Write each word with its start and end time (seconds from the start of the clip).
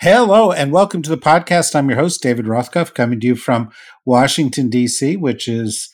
Hello, 0.00 0.52
and 0.52 0.72
welcome 0.72 1.00
to 1.00 1.08
the 1.08 1.16
podcast. 1.16 1.74
I'm 1.74 1.88
your 1.88 1.98
host, 1.98 2.20
David 2.22 2.44
Rothkopf, 2.44 2.92
coming 2.92 3.18
to 3.18 3.26
you 3.28 3.34
from 3.34 3.70
Washington, 4.04 4.68
D.C., 4.68 5.16
which 5.16 5.48
is 5.48 5.88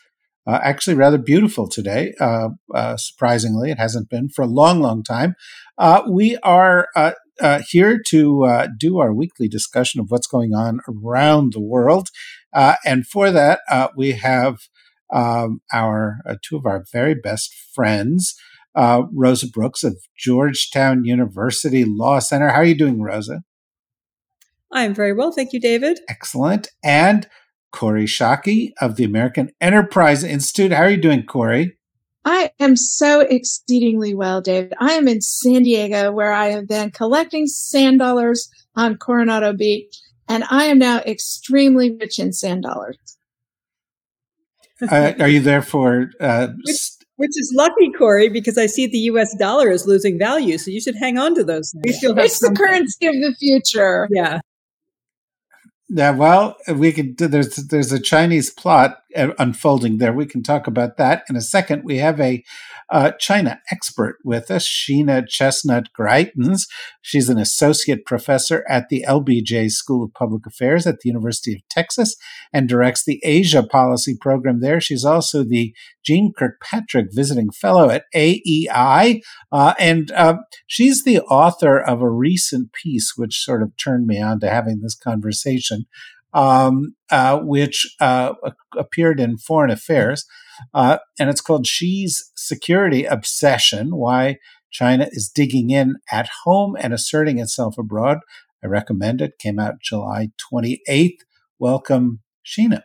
uh, 0.45 0.59
actually 0.61 0.97
rather 0.97 1.19
beautiful 1.19 1.69
today. 1.69 2.13
Uh, 2.19 2.49
uh, 2.75 2.97
surprisingly, 2.97 3.71
it 3.71 3.79
hasn't 3.79 4.11
been 4.11 4.29
for 4.29 4.43
a 4.43 4.49
long, 4.49 4.81
long 4.81 5.05
time. 5.05 5.37
Uh, 5.79 6.03
we 6.11 6.37
are 6.39 6.89
uh, 6.97 7.13
uh, 7.41 7.61
here 7.69 8.01
to 8.09 8.67
do 8.77 8.99
our 8.99 9.15
weekly 9.15 9.47
discussion 9.47 10.01
of 10.01 10.07
what's 10.09 10.27
going 10.27 10.53
on 10.53 10.81
around 10.89 11.53
the 11.53 11.63
world. 11.63 12.09
and 12.53 13.07
for 13.07 13.31
that, 13.31 13.61
we 13.97 14.13
have 14.15 14.57
um, 15.15 15.61
our 15.73 16.19
two 16.45 16.57
of 16.57 16.67
our 16.67 16.85
very 16.93 17.15
best 17.15 17.55
friends. 17.73 18.35
Rosa 18.75 19.47
Brooks 19.49 19.85
of 19.85 19.97
Georgetown 20.19 21.05
University 21.05 21.85
Law 21.87 22.19
Center. 22.19 22.49
How 22.49 22.57
are 22.57 22.65
you 22.65 22.77
doing, 22.77 23.01
Rosa? 23.01 23.43
I'm 24.73 24.95
very 24.95 25.13
well. 25.13 25.33
Thank 25.33 25.53
you, 25.53 25.61
David. 25.61 26.01
Excellent. 26.09 26.69
And 26.83 27.29
Kori 27.73 28.07
Schake 28.07 28.73
of 28.81 28.97
the 28.97 29.05
American 29.05 29.51
Enterprise 29.61 30.25
Institute. 30.25 30.73
How 30.73 30.85
are 30.85 30.91
you 30.91 30.97
doing, 30.97 31.25
Kori? 31.25 31.77
I 32.25 32.53
am 32.61 32.77
so 32.77 33.21
exceedingly 33.21 34.15
well, 34.15 34.41
David. 34.41 34.75
I 34.79 34.93
am 34.93 35.09
in 35.09 35.21
San 35.21 35.65
Diego 35.65 36.13
where 36.13 36.33
I 36.33 36.49
have 36.49 36.69
been 36.69 36.91
collecting 36.91 37.47
sand 37.47 37.99
dollars 37.99 38.49
on 38.77 38.97
Coronado 38.97 39.53
Beach, 39.53 39.99
and 40.29 40.45
I 40.49 40.65
am 40.65 40.79
now 40.79 40.99
extremely 41.01 41.91
rich 41.91 42.19
in 42.19 42.33
sand 42.33 42.63
dollars. 42.63 42.97
uh, 44.89 45.15
are 45.19 45.29
you 45.29 45.41
there 45.41 45.63
for? 45.63 46.11
Uh, 46.21 46.49
which, 46.65 46.81
which, 47.17 47.31
is 47.31 47.53
lucky, 47.57 47.91
Kori, 47.99 48.29
because 48.29 48.57
I 48.57 48.67
see 48.67 48.87
the 48.87 48.99
U.S. 48.99 49.35
dollar 49.37 49.71
is 49.71 49.87
losing 49.87 50.19
value, 50.19 50.59
so 50.59 50.71
you 50.71 50.81
should 50.81 50.97
hang 50.97 51.19
on 51.19 51.35
to 51.35 51.43
those. 51.43 51.75
We 51.85 51.93
still 51.93 52.15
have 52.15 52.27
it's 52.27 52.39
something. 52.39 52.55
the 52.55 52.61
currency 52.61 53.07
of 53.07 53.15
the 53.15 53.35
future. 53.39 54.09
Yeah. 54.13 54.41
Yeah, 55.95 56.13
well, 56.13 56.57
we 56.75 56.91
could. 56.93 57.19
There's 57.19 57.57
there's 57.57 57.93
a 57.93 58.01
Chinese 58.01 58.49
plot 58.51 59.02
unfolding 59.15 59.99
there. 59.99 60.13
We 60.13 60.27
can 60.27 60.43
talk 60.43 60.67
about 60.67 60.97
that 60.97 61.25
in 61.29 61.37
a 61.37 61.41
second. 61.41 61.83
We 61.85 61.99
have 61.99 62.21
a 62.21 62.43
uh, 62.91 63.13
China 63.13 63.61
expert 63.71 64.19
with 64.25 64.51
us, 64.51 64.67
Sheena 64.67 65.27
Chestnut 65.27 65.89
Greitens. 65.99 66.63
She's 67.01 67.29
an 67.29 67.39
associate 67.39 68.05
professor 68.05 68.65
at 68.69 68.89
the 68.89 69.05
LBJ 69.09 69.71
School 69.71 70.05
of 70.05 70.13
Public 70.13 70.47
Affairs 70.47 70.87
at 70.87 71.01
the 71.01 71.09
University 71.09 71.55
of 71.55 71.69
Texas 71.71 72.17
and 72.53 72.69
directs 72.69 73.05
the 73.05 73.21
Asia 73.25 73.63
Policy 73.63 74.17
Program 74.21 74.61
there. 74.61 74.81
She's 74.81 75.05
also 75.05 75.43
the 75.43 75.75
Jeane 76.05 76.33
Kirkpatrick 76.37 77.09
Visiting 77.13 77.51
Fellow 77.51 77.89
at 77.89 78.05
AEI. 78.15 79.23
Uh, 79.51 79.75
and 79.79 80.11
uh, 80.13 80.37
she's 80.67 81.05
the 81.05 81.21
author 81.21 81.79
of 81.79 82.03
a 82.03 82.11
recent 82.11 82.73
piece 82.73 83.15
which 83.17 83.43
sort 83.43 83.63
of 83.63 83.77
turned 83.77 84.07
me 84.07 84.21
on 84.21 84.41
to 84.41 84.51
having 84.51 84.81
this 84.81 84.95
conversation 84.95 85.87
um, 86.33 86.95
uh, 87.11 87.39
which 87.39 87.95
uh, 88.01 88.35
appeared 88.77 89.21
in 89.21 89.39
Foreign 89.39 89.71
Affairs. 89.71 90.25
Uh, 90.75 90.99
and 91.19 91.31
it's 91.31 91.41
called 91.41 91.67
Xi's 91.67 92.31
Security 92.37 93.05
Obsession 93.05 93.97
Why 93.97 94.37
China 94.71 95.09
is 95.13 95.29
Digging 95.29 95.71
In 95.71 95.97
at 96.11 96.29
Home 96.45 96.77
and 96.79 96.93
Asserting 96.93 97.39
Itself 97.39 97.77
Abroad. 97.79 98.19
I 98.65 98.69
recommend 98.69 99.21
it. 99.21 99.39
Came 99.39 99.59
out 99.59 99.81
July 99.83 100.29
28th. 100.53 101.19
Welcome, 101.59 102.21
Sheena. 102.45 102.83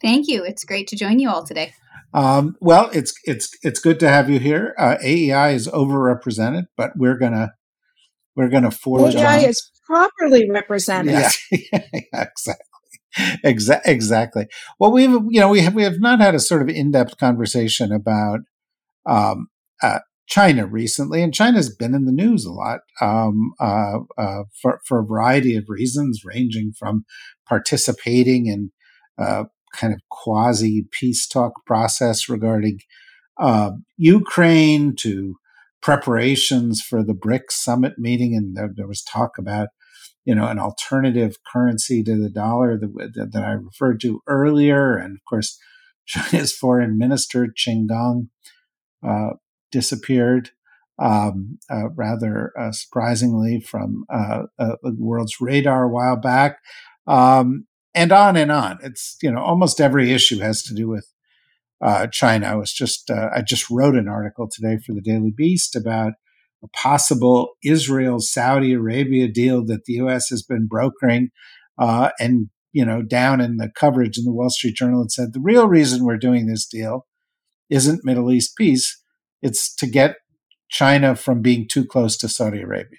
Thank 0.00 0.28
you. 0.28 0.44
It's 0.44 0.64
great 0.64 0.86
to 0.88 0.96
join 0.96 1.18
you 1.18 1.28
all 1.28 1.44
today. 1.44 1.72
Um, 2.14 2.56
well, 2.60 2.88
it's 2.92 3.12
it's 3.24 3.50
it's 3.62 3.80
good 3.80 3.98
to 4.00 4.08
have 4.08 4.30
you 4.30 4.38
here. 4.38 4.74
Uh, 4.78 4.96
AEI 5.02 5.52
is 5.52 5.68
overrepresented, 5.68 6.64
but 6.76 6.92
we're 6.96 7.18
gonna 7.18 7.54
we're 8.36 8.48
gonna 8.48 8.70
forge 8.70 9.14
AEI 9.14 9.44
on. 9.44 9.50
is 9.50 9.70
properly 9.86 10.48
represented. 10.50 11.14
Yeah, 11.50 11.82
exactly. 12.12 12.64
Exa- 13.44 13.80
exactly. 13.86 14.46
Well, 14.78 14.92
we've 14.92 15.10
you 15.10 15.40
know 15.40 15.48
we 15.48 15.60
have 15.60 15.74
we 15.74 15.84
have 15.84 16.00
not 16.00 16.20
had 16.20 16.34
a 16.34 16.40
sort 16.40 16.62
of 16.62 16.68
in 16.68 16.90
depth 16.90 17.16
conversation 17.16 17.92
about 17.92 18.40
um, 19.06 19.48
uh, 19.82 20.00
China 20.26 20.66
recently, 20.66 21.22
and 21.22 21.32
China's 21.32 21.74
been 21.74 21.94
in 21.94 22.04
the 22.04 22.12
news 22.12 22.44
a 22.44 22.52
lot 22.52 22.80
um, 23.00 23.52
uh, 23.60 24.00
uh, 24.18 24.42
for 24.60 24.80
for 24.84 25.00
a 25.00 25.06
variety 25.06 25.56
of 25.56 25.64
reasons, 25.68 26.22
ranging 26.24 26.72
from 26.78 27.04
participating 27.48 28.46
in 28.46 28.70
uh, 29.18 29.44
kind 29.72 29.92
of 29.92 30.00
quasi 30.10 30.86
peace 30.90 31.26
talk 31.26 31.64
process 31.64 32.28
regarding 32.28 32.80
uh, 33.38 33.72
Ukraine 33.96 34.94
to 34.96 35.36
preparations 35.80 36.82
for 36.82 37.04
the 37.04 37.14
BRICS 37.14 37.52
summit 37.52 37.92
meeting, 37.98 38.34
and 38.34 38.56
there, 38.56 38.70
there 38.74 38.88
was 38.88 39.02
talk 39.02 39.38
about 39.38 39.68
you 40.26 40.34
know 40.34 40.48
an 40.48 40.58
alternative 40.58 41.36
currency 41.50 42.02
to 42.02 42.20
the 42.20 42.28
dollar 42.28 42.76
that, 42.76 43.30
that 43.32 43.42
I 43.42 43.52
referred 43.52 44.00
to 44.00 44.20
earlier, 44.26 44.96
and 44.96 45.16
of 45.16 45.24
course, 45.24 45.58
China's 46.06 46.52
foreign 46.52 46.98
minister 46.98 47.46
Qin 47.46 47.88
Gang 47.88 48.28
uh, 49.06 49.34
disappeared. 49.70 50.50
Um, 50.98 51.58
uh, 51.70 51.90
rather 51.90 52.54
uh, 52.58 52.72
surprisingly 52.72 53.60
from 53.60 54.06
uh, 54.08 54.44
uh, 54.58 54.76
the 54.82 54.96
world's 54.98 55.42
radar 55.42 55.84
a 55.84 55.88
while 55.90 56.16
back, 56.16 56.60
um, 57.06 57.66
and 57.94 58.12
on 58.12 58.34
and 58.34 58.50
on. 58.50 58.78
It's 58.82 59.18
you 59.22 59.30
know 59.30 59.40
almost 59.40 59.78
every 59.78 60.10
issue 60.10 60.38
has 60.38 60.62
to 60.62 60.74
do 60.74 60.88
with 60.88 61.06
uh, 61.82 62.06
China. 62.06 62.46
I 62.46 62.54
was 62.54 62.72
just 62.72 63.10
I 63.10 63.42
just 63.42 63.68
wrote 63.70 63.94
an 63.94 64.08
article 64.08 64.48
today 64.48 64.78
for 64.78 64.94
the 64.94 65.02
Daily 65.02 65.30
Beast 65.30 65.76
about 65.76 66.14
a 66.66 66.76
possible 66.76 67.50
Israel 67.64 68.20
Saudi 68.20 68.72
Arabia 68.72 69.28
deal 69.28 69.64
that 69.66 69.84
the 69.84 69.94
U.S. 69.94 70.28
has 70.30 70.42
been 70.42 70.66
brokering, 70.66 71.30
uh, 71.78 72.10
and 72.18 72.48
you 72.72 72.84
know 72.84 73.02
down 73.02 73.40
in 73.40 73.56
the 73.56 73.70
coverage 73.74 74.18
in 74.18 74.24
the 74.24 74.32
Wall 74.32 74.50
Street 74.50 74.76
Journal 74.76 75.02
it 75.02 75.12
said 75.12 75.32
the 75.32 75.40
real 75.40 75.68
reason 75.68 76.04
we're 76.04 76.16
doing 76.16 76.46
this 76.46 76.66
deal 76.66 77.06
isn't 77.70 78.04
Middle 78.04 78.32
East 78.32 78.56
peace; 78.56 79.00
it's 79.42 79.74
to 79.76 79.86
get 79.86 80.16
China 80.68 81.14
from 81.14 81.42
being 81.42 81.66
too 81.68 81.84
close 81.84 82.16
to 82.18 82.28
Saudi 82.28 82.62
Arabia. 82.62 82.98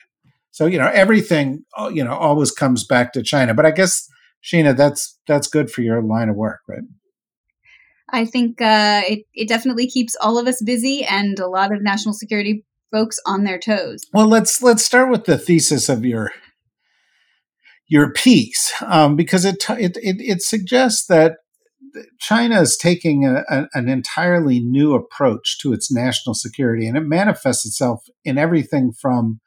So 0.52 0.66
you 0.66 0.78
know 0.78 0.92
everything 0.94 1.64
uh, 1.78 1.92
you 1.94 2.04
know 2.04 2.14
always 2.14 2.52
comes 2.52 2.86
back 2.86 3.14
to 3.14 3.24
China, 3.24 3.54
but 3.54 3.66
I 3.66 3.72
guess. 3.72 4.08
Sheena, 4.44 4.78
that's 4.78 5.18
that's 5.28 5.48
good 5.48 5.72
for 5.72 5.82
your 5.82 6.02
line 6.02 6.30
of 6.30 6.36
work, 6.36 6.60
right? 6.70 6.84
I 8.10 8.26
think 8.26 8.62
uh, 8.62 9.02
it, 9.06 9.26
it 9.34 9.50
definitely 9.50 9.88
keeps 9.88 10.16
all 10.22 10.38
of 10.38 10.48
us 10.48 10.62
busy, 10.62 11.04
and 11.04 11.38
a 11.40 11.48
lot 11.48 11.74
of 11.74 11.82
national 11.82 12.14
security 12.14 12.64
folks 12.92 13.18
on 13.26 13.44
their 13.44 13.60
toes. 13.60 14.06
Well, 14.14 14.28
let's 14.28 14.62
let's 14.62 14.86
start 14.86 15.10
with 15.10 15.26
the 15.26 15.38
thesis 15.38 15.90
of 15.90 16.06
your 16.06 16.32
your 17.88 18.12
piece 18.12 18.74
um, 18.86 19.16
because 19.16 19.46
it, 19.46 19.66
it 19.70 19.98
it 19.98 20.18
it 20.20 20.42
suggests 20.42 21.06
that 21.08 21.38
China 22.20 22.62
is 22.62 22.78
taking 22.78 23.26
a, 23.26 23.44
a, 23.50 23.68
an 23.74 23.90
entirely 23.90 24.60
new 24.60 24.94
approach 24.94 25.58
to 25.60 25.74
its 25.74 25.92
national 25.92 26.36
security, 26.36 26.88
and 26.88 26.98
it 26.98 27.06
manifests 27.06 27.66
itself 27.66 28.04
in 28.24 28.38
everything 28.38 28.92
from 28.92 29.40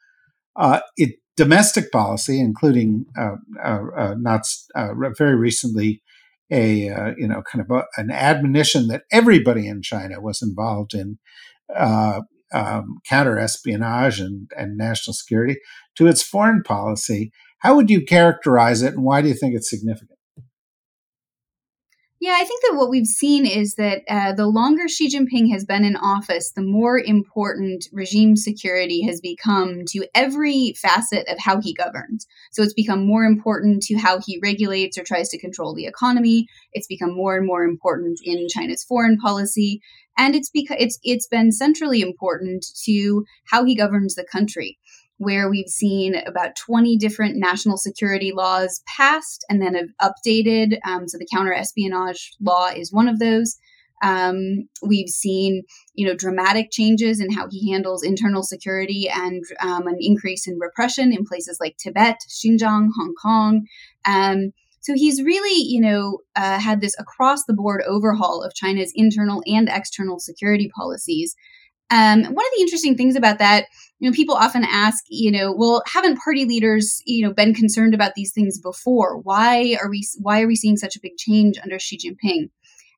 uh, 0.55 0.81
it 0.97 1.15
domestic 1.37 1.91
policy, 1.91 2.39
including 2.39 3.05
uh, 3.17 3.35
uh, 3.63 3.79
uh 3.95 4.15
not 4.17 4.41
uh, 4.75 4.93
very 5.17 5.35
recently 5.35 6.01
a 6.51 6.89
uh, 6.89 7.11
you 7.17 7.27
know 7.27 7.41
kind 7.49 7.63
of 7.63 7.71
a, 7.71 7.83
an 7.97 8.11
admonition 8.11 8.87
that 8.87 9.03
everybody 9.11 9.67
in 9.67 9.81
China 9.81 10.19
was 10.19 10.41
involved 10.41 10.93
in 10.93 11.19
um, 12.53 12.97
counter 13.07 13.37
espionage 13.37 14.19
and, 14.19 14.49
and 14.57 14.77
national 14.77 15.13
security 15.13 15.57
to 15.95 16.07
its 16.07 16.23
foreign 16.23 16.63
policy. 16.63 17.31
How 17.59 17.75
would 17.75 17.89
you 17.89 18.03
characterize 18.03 18.81
it, 18.81 18.93
and 18.93 19.03
why 19.03 19.21
do 19.21 19.27
you 19.27 19.35
think 19.35 19.55
it's 19.55 19.69
significant? 19.69 20.17
Yeah, 22.21 22.37
I 22.39 22.43
think 22.43 22.61
that 22.61 22.77
what 22.77 22.91
we've 22.91 23.07
seen 23.07 23.47
is 23.47 23.73
that 23.75 24.03
uh, 24.07 24.33
the 24.33 24.45
longer 24.45 24.87
Xi 24.87 25.09
Jinping 25.09 25.51
has 25.51 25.65
been 25.65 25.83
in 25.83 25.95
office, 25.95 26.51
the 26.51 26.61
more 26.61 26.99
important 26.99 27.87
regime 27.91 28.35
security 28.35 29.01
has 29.07 29.19
become 29.19 29.85
to 29.87 30.05
every 30.13 30.75
facet 30.79 31.27
of 31.27 31.39
how 31.39 31.59
he 31.59 31.73
governs. 31.73 32.27
So 32.51 32.61
it's 32.61 32.75
become 32.75 33.07
more 33.07 33.23
important 33.23 33.81
to 33.83 33.97
how 33.97 34.19
he 34.23 34.39
regulates 34.39 34.99
or 34.99 35.03
tries 35.03 35.29
to 35.29 35.39
control 35.39 35.73
the 35.73 35.87
economy. 35.87 36.45
It's 36.73 36.85
become 36.85 37.15
more 37.15 37.37
and 37.37 37.47
more 37.47 37.63
important 37.63 38.19
in 38.23 38.47
China's 38.49 38.83
foreign 38.83 39.17
policy, 39.17 39.81
and 40.17 40.35
it's 40.35 40.49
because 40.49 40.77
it's 40.79 40.99
it's 41.03 41.27
been 41.27 41.51
centrally 41.51 42.01
important 42.01 42.65
to 42.83 43.25
how 43.49 43.63
he 43.63 43.75
governs 43.75 44.15
the 44.15 44.25
country 44.29 44.77
where 45.21 45.51
we've 45.51 45.69
seen 45.69 46.15
about 46.15 46.55
20 46.55 46.97
different 46.97 47.35
national 47.35 47.77
security 47.77 48.31
laws 48.31 48.81
passed 48.87 49.45
and 49.49 49.61
then 49.61 49.75
have 49.75 49.89
updated. 50.01 50.79
Um, 50.83 51.07
so 51.07 51.19
the 51.19 51.27
counter 51.31 51.53
espionage 51.53 52.31
law 52.41 52.69
is 52.69 52.91
one 52.91 53.07
of 53.07 53.19
those. 53.19 53.57
Um, 54.03 54.67
we've 54.81 55.09
seen, 55.09 55.61
you 55.93 56.07
know, 56.07 56.15
dramatic 56.15 56.71
changes 56.71 57.19
in 57.19 57.31
how 57.31 57.47
he 57.51 57.71
handles 57.71 58.01
internal 58.01 58.41
security 58.41 59.07
and 59.13 59.43
um, 59.59 59.85
an 59.85 59.97
increase 59.99 60.47
in 60.47 60.57
repression 60.59 61.13
in 61.13 61.23
places 61.23 61.59
like 61.61 61.77
Tibet, 61.77 62.17
Xinjiang, 62.27 62.87
Hong 62.97 63.13
Kong. 63.21 63.67
So 64.81 64.93
he's 64.95 65.21
really, 65.21 65.63
you 65.63 65.79
know, 65.79 66.19
uh, 66.35 66.59
had 66.59 66.81
this 66.81 66.95
across 66.99 67.45
the 67.45 67.53
board 67.53 67.83
overhaul 67.87 68.43
of 68.43 68.53
China's 68.53 68.91
internal 68.95 69.43
and 69.45 69.69
external 69.69 70.19
security 70.19 70.69
policies. 70.75 71.35
Um, 71.91 72.23
one 72.23 72.29
of 72.29 72.51
the 72.55 72.61
interesting 72.61 72.95
things 72.95 73.15
about 73.15 73.39
that, 73.39 73.65
you 73.99 74.09
know, 74.09 74.15
people 74.15 74.35
often 74.35 74.63
ask, 74.63 75.03
you 75.09 75.31
know, 75.31 75.53
well, 75.55 75.83
haven't 75.85 76.19
party 76.19 76.45
leaders, 76.45 77.01
you 77.05 77.25
know, 77.25 77.33
been 77.33 77.53
concerned 77.53 77.93
about 77.93 78.13
these 78.15 78.31
things 78.31 78.59
before? 78.59 79.17
Why 79.17 79.77
are 79.81 79.89
we 79.89 80.07
why 80.19 80.41
are 80.41 80.47
we 80.47 80.55
seeing 80.55 80.77
such 80.77 80.95
a 80.95 81.01
big 81.01 81.17
change 81.17 81.57
under 81.61 81.77
Xi 81.77 81.97
Jinping? 81.97 82.49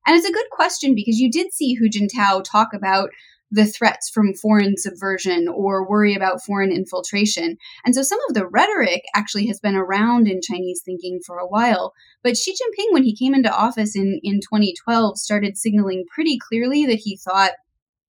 And 0.06 0.16
it's 0.16 0.28
a 0.28 0.32
good 0.32 0.46
question 0.52 0.94
because 0.94 1.18
you 1.18 1.30
did 1.30 1.52
see 1.52 1.74
Hu 1.74 1.88
Jintao 1.88 2.44
talk 2.44 2.68
about 2.72 3.10
the 3.50 3.66
threats 3.66 4.10
from 4.10 4.34
foreign 4.34 4.76
subversion 4.76 5.46
or 5.48 5.88
worry 5.88 6.14
about 6.14 6.42
foreign 6.42 6.72
infiltration. 6.72 7.56
And 7.84 7.94
so 7.94 8.02
some 8.02 8.18
of 8.28 8.34
the 8.34 8.46
rhetoric 8.46 9.02
actually 9.14 9.46
has 9.46 9.60
been 9.60 9.76
around 9.76 10.26
in 10.26 10.40
Chinese 10.42 10.82
thinking 10.84 11.20
for 11.24 11.38
a 11.38 11.46
while. 11.46 11.92
But 12.22 12.36
Xi 12.36 12.52
Jinping, 12.52 12.92
when 12.92 13.04
he 13.04 13.14
came 13.14 13.34
into 13.34 13.54
office 13.54 13.94
in, 13.94 14.20
in 14.22 14.40
2012, 14.40 15.18
started 15.18 15.56
signaling 15.56 16.04
pretty 16.12 16.38
clearly 16.38 16.86
that 16.86 17.00
he 17.04 17.16
thought 17.16 17.52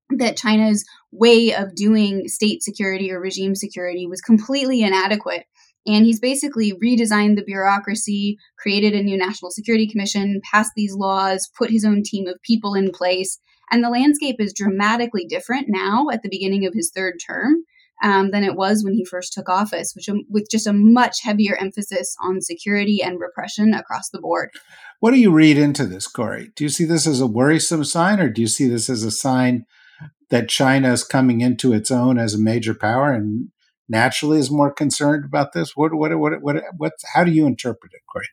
that 0.09 0.37
China's 0.37 0.85
way 1.11 1.53
of 1.53 1.75
doing 1.75 2.27
state 2.27 2.61
security 2.61 3.11
or 3.11 3.19
regime 3.19 3.55
security 3.55 4.07
was 4.07 4.21
completely 4.21 4.81
inadequate. 4.81 5.45
And 5.87 6.05
he's 6.05 6.19
basically 6.19 6.73
redesigned 6.73 7.35
the 7.35 7.43
bureaucracy, 7.43 8.37
created 8.57 8.93
a 8.93 9.03
new 9.03 9.17
national 9.17 9.51
security 9.51 9.87
commission, 9.87 10.41
passed 10.51 10.71
these 10.75 10.95
laws, 10.95 11.49
put 11.55 11.69
his 11.69 11.85
own 11.85 12.01
team 12.03 12.27
of 12.27 12.41
people 12.41 12.73
in 12.73 12.91
place. 12.91 13.39
And 13.71 13.83
the 13.83 13.89
landscape 13.89 14.37
is 14.39 14.53
dramatically 14.53 15.25
different 15.25 15.67
now 15.69 16.07
at 16.11 16.21
the 16.23 16.29
beginning 16.29 16.65
of 16.65 16.73
his 16.73 16.91
third 16.93 17.15
term 17.25 17.63
um, 18.03 18.31
than 18.31 18.43
it 18.43 18.55
was 18.55 18.83
when 18.83 18.93
he 18.93 19.05
first 19.05 19.33
took 19.33 19.49
office, 19.49 19.93
which 19.95 20.09
um, 20.09 20.23
with 20.29 20.47
just 20.49 20.67
a 20.67 20.73
much 20.73 21.21
heavier 21.23 21.55
emphasis 21.55 22.15
on 22.21 22.41
security 22.41 23.01
and 23.01 23.19
repression 23.19 23.73
across 23.73 24.09
the 24.09 24.19
board. 24.19 24.49
What 24.99 25.11
do 25.11 25.19
you 25.19 25.31
read 25.31 25.57
into 25.57 25.85
this, 25.85 26.07
Kori? 26.07 26.51
Do 26.55 26.63
you 26.63 26.69
see 26.69 26.85
this 26.85 27.07
as 27.07 27.21
a 27.21 27.27
worrisome 27.27 27.83
sign, 27.83 28.19
or 28.19 28.29
do 28.29 28.41
you 28.41 28.47
see 28.47 28.67
this 28.67 28.89
as 28.89 29.03
a 29.03 29.11
sign 29.11 29.65
that 30.29 30.49
China 30.49 30.91
is 30.91 31.03
coming 31.03 31.41
into 31.41 31.73
its 31.73 31.91
own 31.91 32.17
as 32.17 32.33
a 32.33 32.39
major 32.39 32.73
power 32.73 33.13
and 33.13 33.49
naturally 33.87 34.39
is 34.39 34.51
more 34.51 34.73
concerned 34.73 35.25
about 35.25 35.53
this? 35.53 35.75
What, 35.75 35.93
what, 35.93 36.17
what, 36.17 36.41
what, 36.41 36.63
what, 36.77 36.93
how 37.13 37.23
do 37.23 37.31
you 37.31 37.45
interpret 37.45 37.93
it, 37.93 38.01
Kori? 38.11 38.25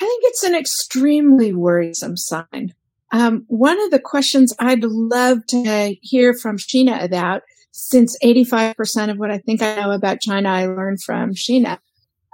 I 0.00 0.04
think 0.04 0.22
it's 0.24 0.42
an 0.42 0.54
extremely 0.54 1.52
worrisome 1.52 2.16
sign. 2.16 2.74
Um, 3.12 3.44
one 3.48 3.80
of 3.82 3.90
the 3.90 3.98
questions 3.98 4.54
I'd 4.58 4.84
love 4.84 5.46
to 5.48 5.96
hear 6.00 6.34
from 6.34 6.58
Sheena 6.58 7.02
about, 7.02 7.42
since 7.72 8.16
85% 8.22 9.10
of 9.10 9.18
what 9.18 9.30
I 9.30 9.38
think 9.38 9.62
I 9.62 9.76
know 9.76 9.90
about 9.90 10.20
China 10.20 10.48
I 10.48 10.66
learned 10.66 11.02
from 11.02 11.34
Sheena, 11.34 11.78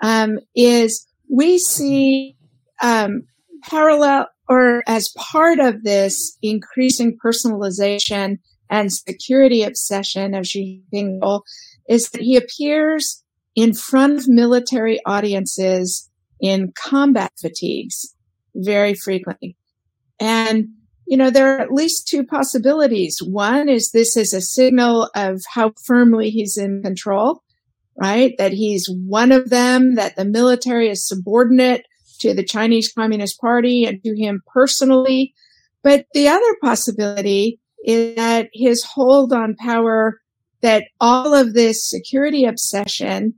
um, 0.03 0.39
is 0.55 1.07
we 1.31 1.59
see 1.59 2.37
um, 2.83 3.23
parallel 3.63 4.29
or 4.49 4.83
as 4.87 5.13
part 5.17 5.59
of 5.59 5.83
this 5.83 6.37
increasing 6.43 7.19
personalization 7.19 8.39
and 8.71 8.93
security 8.93 9.63
obsession 9.63 10.35
of 10.35 10.47
Xi 10.47 10.83
Jinping 10.93 11.43
is 11.89 12.11
that 12.11 12.21
he 12.21 12.37
appears 12.37 13.23
in 13.55 13.73
front 13.73 14.19
of 14.19 14.29
military 14.29 15.01
audiences 15.07 16.11
in 16.41 16.73
combat 16.73 17.33
fatigues 17.41 18.15
very 18.55 18.95
frequently. 18.95 19.57
And, 20.19 20.69
you 21.07 21.17
know, 21.17 21.31
there 21.31 21.57
are 21.57 21.61
at 21.61 21.73
least 21.73 22.09
two 22.09 22.25
possibilities. 22.25 23.21
One 23.23 23.69
is 23.69 23.91
this 23.91 24.17
is 24.17 24.33
a 24.33 24.41
signal 24.41 25.11
of 25.15 25.43
how 25.53 25.73
firmly 25.85 26.31
he's 26.31 26.57
in 26.57 26.83
control, 26.83 27.43
right? 28.01 28.35
That 28.39 28.53
he's 28.53 28.89
one 28.89 29.33
of 29.33 29.51
them, 29.51 29.95
that 29.97 30.17
the 30.17 30.25
military 30.25 30.89
is 30.89 31.07
subordinate 31.07 31.87
to 32.21 32.35
the 32.35 32.45
Chinese 32.45 32.93
Communist 32.93 33.41
Party 33.41 33.85
and 33.85 34.03
to 34.03 34.17
him 34.17 34.43
personally. 34.53 35.35
But 35.83 36.07
the 36.15 36.29
other 36.29 36.57
possibility 36.63 37.61
is 37.85 38.17
that 38.17 38.49
his 38.53 38.83
hold 38.83 39.33
on 39.33 39.55
power, 39.55 40.21
that 40.63 40.85
all 41.01 41.35
of 41.35 41.55
this 41.55 41.89
security 41.89 42.45
obsession 42.45 43.35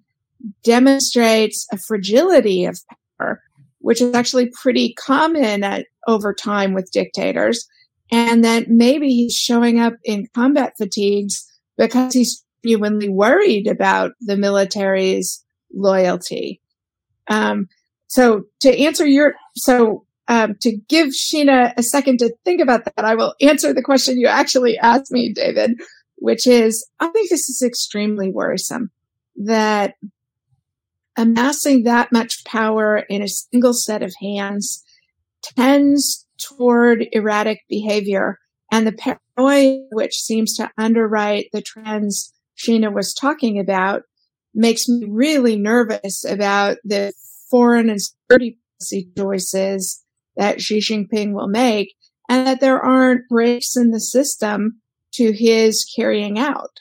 demonstrates 0.63 1.67
a 1.73 1.77
fragility 1.77 2.65
of 2.65 2.81
power, 3.19 3.43
which 3.89 4.03
is 4.03 4.15
actually 4.15 4.51
pretty 4.51 4.93
common 4.99 5.65
at, 5.65 5.87
over 6.07 6.35
time 6.35 6.75
with 6.75 6.93
dictators. 6.93 7.67
And 8.13 8.45
that 8.45 8.69
maybe 8.69 9.09
he's 9.09 9.33
showing 9.33 9.81
up 9.81 9.95
in 10.05 10.29
combat 10.35 10.75
fatigues 10.77 11.43
because 11.79 12.13
he's 12.13 12.45
genuinely 12.63 13.09
worried 13.09 13.67
about 13.67 14.13
the 14.21 14.37
military's 14.37 15.43
loyalty. 15.73 16.61
Um, 17.29 17.67
so 18.09 18.43
to 18.61 18.79
answer 18.79 19.07
your, 19.07 19.37
so 19.57 20.05
um, 20.29 20.57
to 20.61 20.77
give 20.91 21.09
Sheena 21.09 21.73
a 21.79 21.83
second 21.83 22.19
to 22.19 22.35
think 22.45 22.61
about 22.61 22.85
that, 22.85 23.07
I 23.07 23.15
will 23.15 23.35
answer 23.41 23.73
the 23.73 23.81
question 23.81 24.21
you 24.21 24.27
actually 24.27 24.77
asked 24.77 25.11
me, 25.11 25.33
David, 25.33 25.81
which 26.17 26.47
is, 26.47 26.87
I 27.01 27.07
think 27.09 27.31
this 27.31 27.49
is 27.49 27.63
extremely 27.65 28.31
worrisome 28.31 28.91
that 29.37 29.95
amassing 31.19 31.83
that 31.83 32.13
much 32.13 32.45
power 32.45 32.99
in 33.11 33.21
a 33.21 33.29
single 33.29 33.75
set 33.75 34.03
of 34.03 34.15
hands 34.23 34.83
tends 35.43 36.27
toward 36.39 37.07
erratic 37.13 37.61
behavior 37.69 38.39
and 38.71 38.87
the 38.87 38.93
paranoia 38.93 39.81
which 39.91 40.21
seems 40.21 40.57
to 40.57 40.71
underwrite 40.79 41.49
the 41.53 41.61
trends 41.61 42.33
Sheena 42.57 42.93
was 42.93 43.13
talking 43.13 43.59
about 43.59 44.03
makes 44.55 44.89
me 44.89 45.07
really 45.09 45.57
nervous 45.57 46.25
about 46.25 46.79
the 46.85 47.13
foreign 47.51 47.91
and 47.91 48.01
security 48.01 48.59
policy 48.79 49.09
choices 49.17 50.05
that 50.37 50.61
Xi 50.61 50.79
Jinping 50.79 51.33
will 51.33 51.49
make 51.49 51.95
and 52.29 52.47
that 52.47 52.61
there 52.61 52.81
aren't 52.81 53.29
breaks 53.29 53.77
in 53.77 53.91
the 53.91 54.01
system 54.01 54.81
to 55.15 55.33
his 55.33 55.91
carrying 55.97 56.39
out. 56.39 56.81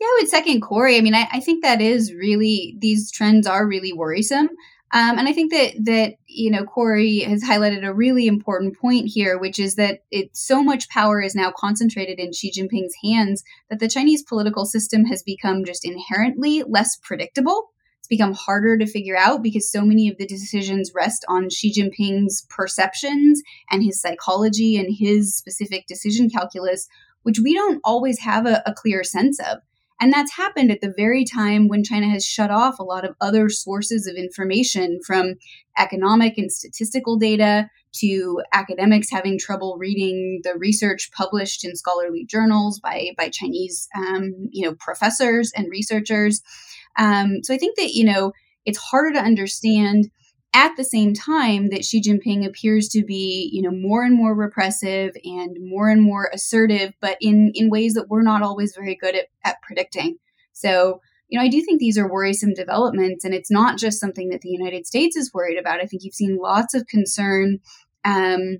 Yeah, 0.00 0.06
I 0.06 0.18
would 0.20 0.28
second 0.28 0.62
Kori. 0.62 0.96
I 0.96 1.02
mean, 1.02 1.14
I, 1.14 1.28
I 1.30 1.40
think 1.40 1.62
that 1.62 1.82
is 1.82 2.12
really, 2.12 2.74
these 2.78 3.10
trends 3.10 3.46
are 3.46 3.66
really 3.66 3.92
worrisome. 3.92 4.48
Um, 4.92 5.18
and 5.18 5.28
I 5.28 5.32
think 5.32 5.52
that 5.52 5.74
that 5.84 6.14
you 6.26 6.50
know 6.50 6.64
Kori 6.64 7.20
has 7.20 7.44
highlighted 7.44 7.86
a 7.86 7.94
really 7.94 8.26
important 8.26 8.76
point 8.76 9.06
here, 9.06 9.38
which 9.38 9.60
is 9.60 9.76
that 9.76 10.00
it 10.10 10.36
so 10.36 10.64
much 10.64 10.88
power 10.88 11.22
is 11.22 11.34
now 11.34 11.52
concentrated 11.56 12.18
in 12.18 12.32
Xi 12.32 12.50
Jinping's 12.50 12.94
hands 13.04 13.44
that 13.68 13.78
the 13.78 13.88
Chinese 13.88 14.24
political 14.24 14.66
system 14.66 15.04
has 15.04 15.22
become 15.22 15.64
just 15.64 15.84
inherently 15.84 16.64
less 16.64 16.96
predictable 16.96 17.70
It's 18.00 18.08
become 18.08 18.32
harder 18.32 18.78
to 18.78 18.86
figure 18.86 19.16
out 19.16 19.44
because 19.44 19.70
so 19.70 19.82
many 19.82 20.08
of 20.08 20.18
the 20.18 20.26
decisions 20.26 20.90
rest 20.92 21.24
on 21.28 21.50
Xi 21.50 21.72
Jinping's 21.72 22.44
perceptions 22.48 23.42
and 23.70 23.84
his 23.84 24.00
psychology 24.00 24.76
and 24.76 24.88
his 24.98 25.36
specific 25.36 25.86
decision 25.86 26.28
calculus 26.28 26.88
which 27.22 27.38
we 27.38 27.54
don't 27.54 27.80
always 27.84 28.20
have 28.20 28.46
a, 28.46 28.62
a 28.66 28.72
clear 28.72 29.04
sense 29.04 29.38
of. 29.40 29.58
And 30.00 30.12
that's 30.12 30.32
happened 30.32 30.70
at 30.70 30.80
the 30.80 30.94
very 30.96 31.24
time 31.24 31.68
when 31.68 31.84
China 31.84 32.08
has 32.08 32.24
shut 32.24 32.50
off 32.50 32.78
a 32.78 32.84
lot 32.84 33.04
of 33.04 33.14
other 33.20 33.50
sources 33.50 34.06
of 34.06 34.16
information 34.16 34.98
from 35.06 35.34
economic 35.78 36.38
and 36.38 36.50
statistical 36.50 37.16
data 37.18 37.68
to 37.92 38.40
academics 38.52 39.10
having 39.10 39.38
trouble 39.38 39.76
reading 39.78 40.40
the 40.42 40.54
research 40.56 41.10
published 41.12 41.64
in 41.64 41.76
scholarly 41.76 42.24
journals 42.24 42.80
by, 42.80 43.10
by 43.18 43.28
Chinese, 43.28 43.88
um, 43.96 44.48
you 44.50 44.66
know, 44.66 44.74
professors 44.78 45.52
and 45.54 45.70
researchers. 45.70 46.40
Um, 46.96 47.42
so 47.42 47.52
I 47.52 47.58
think 47.58 47.76
that, 47.76 47.90
you 47.92 48.04
know, 48.04 48.32
it's 48.64 48.78
harder 48.78 49.12
to 49.14 49.24
understand 49.24 50.10
at 50.52 50.76
the 50.76 50.84
same 50.84 51.14
time 51.14 51.68
that 51.70 51.84
Xi 51.84 52.02
Jinping 52.02 52.44
appears 52.46 52.88
to 52.88 53.04
be, 53.04 53.48
you 53.52 53.62
know, 53.62 53.70
more 53.70 54.02
and 54.02 54.16
more 54.16 54.34
repressive 54.34 55.12
and 55.24 55.56
more 55.60 55.88
and 55.88 56.02
more 56.02 56.28
assertive, 56.32 56.92
but 57.00 57.16
in 57.20 57.52
in 57.54 57.70
ways 57.70 57.94
that 57.94 58.08
we're 58.08 58.22
not 58.22 58.42
always 58.42 58.74
very 58.74 58.96
good 58.96 59.14
at, 59.14 59.26
at 59.44 59.62
predicting. 59.62 60.16
So, 60.52 61.00
you 61.28 61.38
know, 61.38 61.44
I 61.44 61.48
do 61.48 61.62
think 61.62 61.78
these 61.78 61.96
are 61.96 62.10
worrisome 62.10 62.52
developments, 62.54 63.24
and 63.24 63.32
it's 63.32 63.50
not 63.50 63.78
just 63.78 64.00
something 64.00 64.30
that 64.30 64.40
the 64.40 64.50
United 64.50 64.86
States 64.86 65.16
is 65.16 65.32
worried 65.32 65.58
about. 65.58 65.80
I 65.80 65.86
think 65.86 66.02
you've 66.02 66.14
seen 66.14 66.38
lots 66.40 66.74
of 66.74 66.86
concern. 66.86 67.60
Um, 68.04 68.58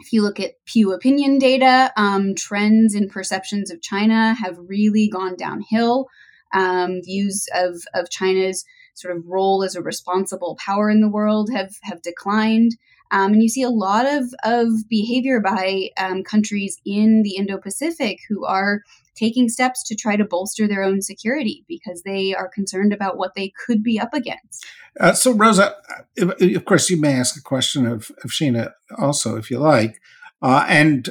if 0.00 0.12
you 0.12 0.22
look 0.22 0.38
at 0.38 0.52
Pew 0.66 0.92
opinion 0.92 1.38
data, 1.38 1.92
um, 1.96 2.34
trends 2.34 2.94
in 2.94 3.08
perceptions 3.08 3.70
of 3.70 3.82
China 3.82 4.34
have 4.34 4.56
really 4.68 5.08
gone 5.08 5.36
downhill. 5.36 6.06
Um, 6.52 7.00
views 7.02 7.48
of 7.54 7.74
of 7.92 8.08
China's 8.10 8.64
sort 8.94 9.16
of 9.16 9.24
role 9.26 9.62
as 9.62 9.74
a 9.74 9.82
responsible 9.82 10.56
power 10.64 10.90
in 10.90 11.00
the 11.00 11.08
world 11.08 11.50
have 11.52 11.74
have 11.82 12.02
declined. 12.02 12.76
Um, 13.10 13.34
and 13.34 13.42
you 13.42 13.48
see 13.48 13.62
a 13.62 13.70
lot 13.70 14.06
of, 14.06 14.24
of 14.42 14.88
behavior 14.88 15.38
by 15.38 15.90
um, 15.98 16.24
countries 16.24 16.80
in 16.84 17.22
the 17.22 17.36
Indo 17.36 17.58
Pacific 17.58 18.18
who 18.28 18.44
are 18.44 18.80
taking 19.14 19.48
steps 19.48 19.84
to 19.84 19.94
try 19.94 20.16
to 20.16 20.24
bolster 20.24 20.66
their 20.66 20.82
own 20.82 21.00
security 21.00 21.64
because 21.68 22.02
they 22.02 22.34
are 22.34 22.48
concerned 22.48 22.92
about 22.92 23.16
what 23.16 23.34
they 23.36 23.52
could 23.64 23.84
be 23.84 24.00
up 24.00 24.12
against. 24.14 24.66
Uh, 24.98 25.12
so, 25.12 25.32
Rosa, 25.32 25.76
of 26.18 26.64
course, 26.64 26.90
you 26.90 27.00
may 27.00 27.12
ask 27.12 27.36
a 27.36 27.42
question 27.42 27.86
of, 27.86 28.10
of 28.24 28.30
Sheena 28.30 28.72
also, 28.98 29.36
if 29.36 29.50
you 29.50 29.58
like. 29.58 30.00
Uh, 30.42 30.64
and 30.68 31.10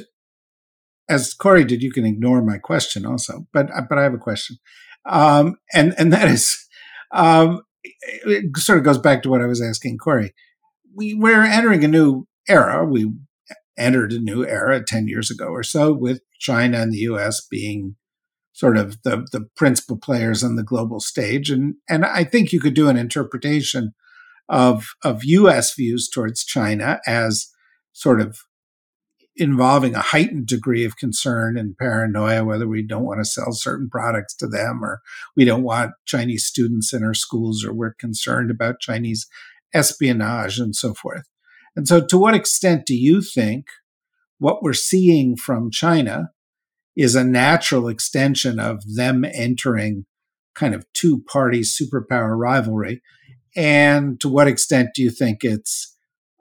as 1.08 1.34
Kori 1.34 1.64
did, 1.64 1.82
you 1.82 1.92
can 1.92 2.06
ignore 2.06 2.42
my 2.42 2.58
question 2.58 3.04
also, 3.04 3.46
but 3.52 3.68
but 3.88 3.98
I 3.98 4.02
have 4.02 4.14
a 4.14 4.18
question, 4.18 4.58
um, 5.04 5.56
and 5.72 5.94
and 5.98 6.12
that 6.12 6.28
is, 6.28 6.66
um, 7.12 7.62
it 7.84 8.56
sort 8.56 8.78
of 8.78 8.84
goes 8.84 8.98
back 8.98 9.22
to 9.22 9.30
what 9.30 9.42
I 9.42 9.46
was 9.46 9.62
asking 9.62 9.98
Kori. 9.98 10.34
We, 10.94 11.14
we're 11.14 11.42
entering 11.42 11.84
a 11.84 11.88
new 11.88 12.26
era. 12.48 12.84
We 12.84 13.12
entered 13.76 14.12
a 14.12 14.18
new 14.18 14.44
era 14.44 14.82
10 14.84 15.08
years 15.08 15.30
ago 15.30 15.46
or 15.46 15.62
so 15.62 15.92
with 15.92 16.20
China 16.38 16.80
and 16.80 16.92
the 16.92 16.98
US 16.98 17.46
being 17.50 17.96
sort 18.52 18.76
of 18.76 19.02
the, 19.02 19.26
the 19.32 19.46
principal 19.56 19.96
players 19.96 20.44
on 20.44 20.54
the 20.54 20.62
global 20.62 21.00
stage. 21.00 21.50
And, 21.50 21.74
and 21.88 22.04
I 22.04 22.22
think 22.22 22.52
you 22.52 22.60
could 22.60 22.74
do 22.74 22.88
an 22.88 22.96
interpretation 22.96 23.92
of, 24.48 24.86
of 25.02 25.24
US 25.24 25.74
views 25.74 26.08
towards 26.08 26.44
China 26.44 27.00
as 27.06 27.48
sort 27.92 28.20
of 28.20 28.38
involving 29.36 29.94
a 29.94 30.00
heightened 30.00 30.46
degree 30.46 30.84
of 30.84 30.96
concern 30.96 31.56
and 31.58 31.76
paranoia 31.76 32.44
whether 32.44 32.68
we 32.68 32.86
don't 32.86 33.04
want 33.04 33.18
to 33.18 33.24
sell 33.24 33.52
certain 33.52 33.88
products 33.90 34.34
to 34.34 34.46
them 34.46 34.84
or 34.84 35.00
we 35.36 35.44
don't 35.44 35.64
want 35.64 35.92
Chinese 36.04 36.44
students 36.44 36.92
in 36.92 37.02
our 37.02 37.14
schools 37.14 37.64
or 37.64 37.72
we're 37.72 37.94
concerned 37.94 38.50
about 38.50 38.80
Chinese 38.80 39.26
espionage 39.74 40.58
and 40.58 40.76
so 40.76 40.94
forth. 40.94 41.24
And 41.76 41.88
so, 41.88 42.04
to 42.06 42.16
what 42.16 42.34
extent 42.34 42.86
do 42.86 42.94
you 42.94 43.20
think 43.20 43.66
what 44.38 44.62
we're 44.62 44.72
seeing 44.72 45.36
from 45.36 45.70
China 45.70 46.30
is 46.96 47.16
a 47.16 47.24
natural 47.24 47.88
extension 47.88 48.60
of 48.60 48.82
them 48.94 49.24
entering 49.24 50.06
kind 50.54 50.74
of 50.74 50.86
two 50.92 51.22
party 51.24 51.62
superpower 51.62 52.38
rivalry? 52.38 53.02
And 53.56 54.20
to 54.20 54.28
what 54.28 54.48
extent 54.48 54.90
do 54.94 55.02
you 55.02 55.10
think 55.10 55.42
it's 55.42 55.93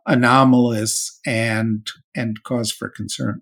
anomalous 0.06 1.20
and 1.26 1.88
and 2.16 2.44
cause 2.44 2.72
for 2.72 2.90
concern. 2.90 3.42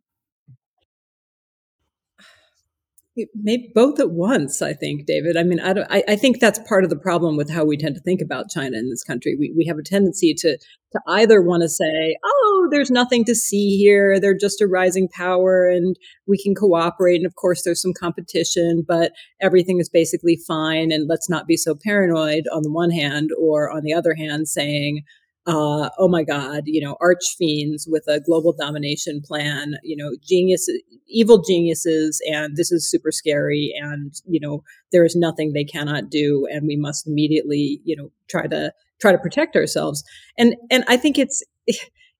Maybe 3.36 3.70
both 3.76 4.00
at 4.00 4.12
once. 4.12 4.62
I 4.62 4.74
think, 4.74 5.06
David. 5.06 5.36
I 5.36 5.44
mean, 5.44 5.60
I, 5.60 5.74
don't, 5.74 5.88
I, 5.92 6.02
I 6.08 6.16
think 6.16 6.40
that's 6.40 6.60
part 6.60 6.86
of 6.86 6.90
the 6.90 6.98
problem 6.98 7.36
with 7.36 7.50
how 7.50 7.66
we 7.66 7.76
tend 7.76 7.96
to 7.96 8.02
think 8.02 8.22
about 8.22 8.50
China 8.50 8.78
in 8.78 8.90
this 8.90 9.04
country. 9.04 9.36
We 9.38 9.54
we 9.56 9.66
have 9.66 9.78
a 9.78 9.84
tendency 9.84 10.34
to 10.36 10.58
to 10.58 11.00
either 11.10 11.42
want 11.42 11.62
to 11.62 11.68
say, 11.68 12.16
"Oh, 12.24 12.70
there's 12.72 12.90
nothing 12.90 13.26
to 13.26 13.36
see 13.36 13.78
here; 13.78 14.18
they're 14.18 14.38
just 14.38 14.62
a 14.62 14.68
rising 14.68 15.10
power, 15.10 15.68
and 15.68 15.98
we 16.26 16.42
can 16.42 16.56
cooperate." 16.56 17.18
And 17.18 17.26
of 17.26 17.36
course, 17.36 17.64
there's 17.64 17.82
some 17.82 17.94
competition, 17.94 18.86
but 18.88 19.12
everything 19.42 19.82
is 19.82 19.90
basically 19.90 20.40
fine, 20.48 20.94
and 20.94 21.10
let's 21.10 21.30
not 21.30 21.48
be 21.48 21.58
so 21.58 21.76
paranoid. 21.76 22.46
On 22.54 22.64
the 22.64 22.72
one 22.72 22.92
hand, 22.92 23.32
or 23.38 23.70
on 23.70 23.84
the 23.84 23.94
other 23.94 24.16
hand, 24.16 24.48
saying, 24.48 25.04
uh, 25.48 25.90
oh 25.98 26.08
my 26.08 26.24
God, 26.24 26.64
you 26.66 26.82
know, 26.82 26.98
arch 27.02 27.36
fiends 27.38 27.88
with 27.90 28.04
a 28.08 28.20
global 28.20 28.54
domination 28.54 29.22
plan, 29.22 29.76
you 29.84 29.96
know, 29.96 30.12
genius, 30.24 30.68
evil 31.08 31.42
geniuses, 31.42 32.22
and 32.32 32.56
this 32.58 32.72
is 32.72 32.90
super 32.90 33.12
scary, 33.12 33.74
and 33.82 34.14
you 34.26 34.40
know, 34.40 34.64
there 34.92 35.04
is 35.04 35.16
nothing 35.16 35.54
they 35.54 35.64
cannot 35.64 36.10
do, 36.10 36.48
and 36.52 36.68
we 36.68 36.76
must 36.76 37.08
immediately, 37.08 37.82
you 37.84 37.96
know, 37.96 38.12
try 38.30 38.46
to 38.48 38.72
try 39.00 39.12
to 39.12 39.18
protect 39.18 39.56
ourselves. 39.56 40.04
And 40.38 40.56
and 40.70 40.84
I 40.88 40.98
think 40.98 41.18
it's 41.18 41.44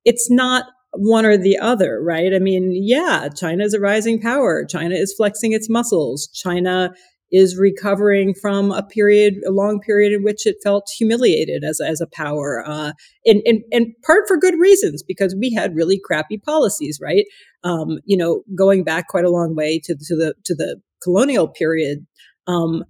it's 0.06 0.32
not 0.32 0.66
one 0.94 1.26
or 1.26 1.38
the 1.38 1.58
other, 1.58 2.02
right? 2.04 2.34
I 2.34 2.40
mean, 2.40 2.72
yeah, 2.74 3.30
China 3.30 3.64
is 3.64 3.74
a 3.74 3.80
rising 3.80 4.20
power. 4.20 4.66
China 4.66 4.96
is 4.96 5.14
flexing 5.16 5.54
its 5.54 5.70
muscles. 5.70 6.28
China 6.34 6.94
is 7.32 7.58
recovering 7.58 8.34
from 8.34 8.72
a 8.72 8.84
period, 8.84 9.36
a 9.48 9.52
long 9.52 9.80
period 9.80 10.12
in 10.12 10.24
which 10.24 10.46
it 10.46 10.58
felt 10.64 10.90
humiliated 10.98 11.64
as, 11.64 11.80
as 11.80 12.02
a 12.02 12.08
power, 12.08 12.64
uh, 12.68 12.92
and, 13.26 13.42
and, 13.46 13.62
and 13.72 13.88
part 14.06 14.28
for 14.28 14.38
good 14.38 14.60
reasons, 14.60 15.02
because 15.02 15.36
we 15.40 15.54
had 15.54 15.76
really 15.76 16.00
crappy 16.04 16.38
policies, 16.38 17.00
right? 17.02 17.26
Um, 17.64 18.00
you 18.06 18.18
know, 18.18 18.44
going 18.56 18.84
back 18.84 19.08
quite 19.08 19.26
a 19.26 19.30
long 19.30 19.56
way 19.56 19.80
to, 19.84 19.96
to 19.96 20.16
the, 20.16 20.34
to 20.46 20.56
the 20.56 20.82
colonial 21.02 21.48
period. 21.48 22.06
Um, 22.48 22.84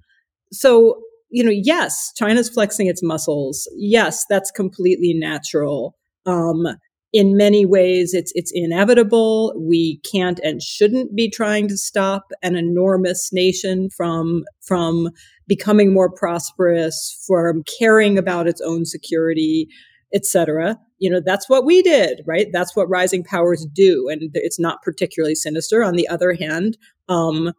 so, 0.51 1.01
you 1.29 1.43
know, 1.43 1.51
yes, 1.51 2.11
China's 2.17 2.49
flexing 2.49 2.87
its 2.87 3.03
muscles. 3.03 3.69
Yes, 3.77 4.25
that's 4.29 4.51
completely 4.51 5.13
natural. 5.13 5.95
Um, 6.25 6.67
in 7.13 7.35
many 7.35 7.65
ways 7.65 8.13
it's 8.13 8.31
it's 8.35 8.51
inevitable. 8.53 9.53
We 9.57 9.99
can't 9.99 10.39
and 10.43 10.61
shouldn't 10.61 11.15
be 11.15 11.29
trying 11.29 11.67
to 11.67 11.77
stop 11.77 12.31
an 12.41 12.55
enormous 12.55 13.31
nation 13.33 13.89
from 13.89 14.43
from 14.61 15.09
becoming 15.47 15.93
more 15.93 16.09
prosperous 16.09 17.23
from 17.27 17.63
caring 17.79 18.17
about 18.17 18.47
its 18.47 18.61
own 18.61 18.85
security 18.85 19.67
etc 20.13 20.77
you 20.99 21.09
know 21.09 21.21
that's 21.25 21.49
what 21.49 21.65
we 21.65 21.81
did 21.81 22.21
right? 22.25 22.47
That's 22.53 22.75
what 22.75 22.89
rising 22.89 23.23
powers 23.23 23.65
do 23.73 24.07
and 24.09 24.29
it's 24.33 24.59
not 24.59 24.81
particularly 24.81 25.35
sinister. 25.35 25.83
On 25.83 25.95
the 25.95 26.07
other 26.07 26.33
hand 26.33 26.77
um 27.09 27.51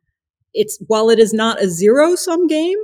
it's 0.55 0.79
while 0.87 1.11
it 1.11 1.19
is 1.19 1.33
not 1.33 1.63
a 1.63 1.69
zero 1.69 2.15
sum 2.15 2.47
game 2.47 2.79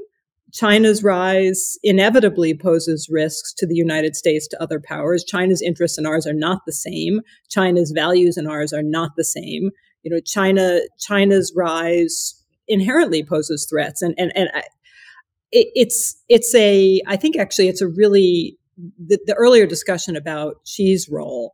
China's 0.52 1.02
rise 1.02 1.78
inevitably 1.82 2.54
poses 2.54 3.08
risks 3.10 3.52
to 3.54 3.66
the 3.66 3.74
United 3.74 4.16
States, 4.16 4.48
to 4.48 4.62
other 4.62 4.80
powers. 4.80 5.24
China's 5.24 5.60
interests 5.60 5.98
and 5.98 6.06
ours 6.06 6.26
are 6.26 6.32
not 6.32 6.62
the 6.66 6.72
same. 6.72 7.20
China's 7.50 7.90
values 7.90 8.36
and 8.36 8.48
ours 8.48 8.72
are 8.72 8.82
not 8.82 9.10
the 9.16 9.24
same. 9.24 9.70
You 10.02 10.10
know, 10.10 10.20
China 10.20 10.80
China's 10.98 11.52
rise 11.54 12.42
inherently 12.66 13.22
poses 13.22 13.66
threats, 13.68 14.00
and 14.00 14.14
and 14.16 14.32
and 14.34 14.48
I, 14.54 14.62
it, 15.52 15.68
it's 15.74 16.16
it's 16.28 16.54
a 16.54 17.02
I 17.06 17.16
think 17.16 17.36
actually 17.36 17.68
it's 17.68 17.82
a 17.82 17.88
really 17.88 18.56
the, 18.98 19.18
the 19.26 19.34
earlier 19.34 19.66
discussion 19.66 20.16
about 20.16 20.56
Xi's 20.64 21.08
role, 21.10 21.52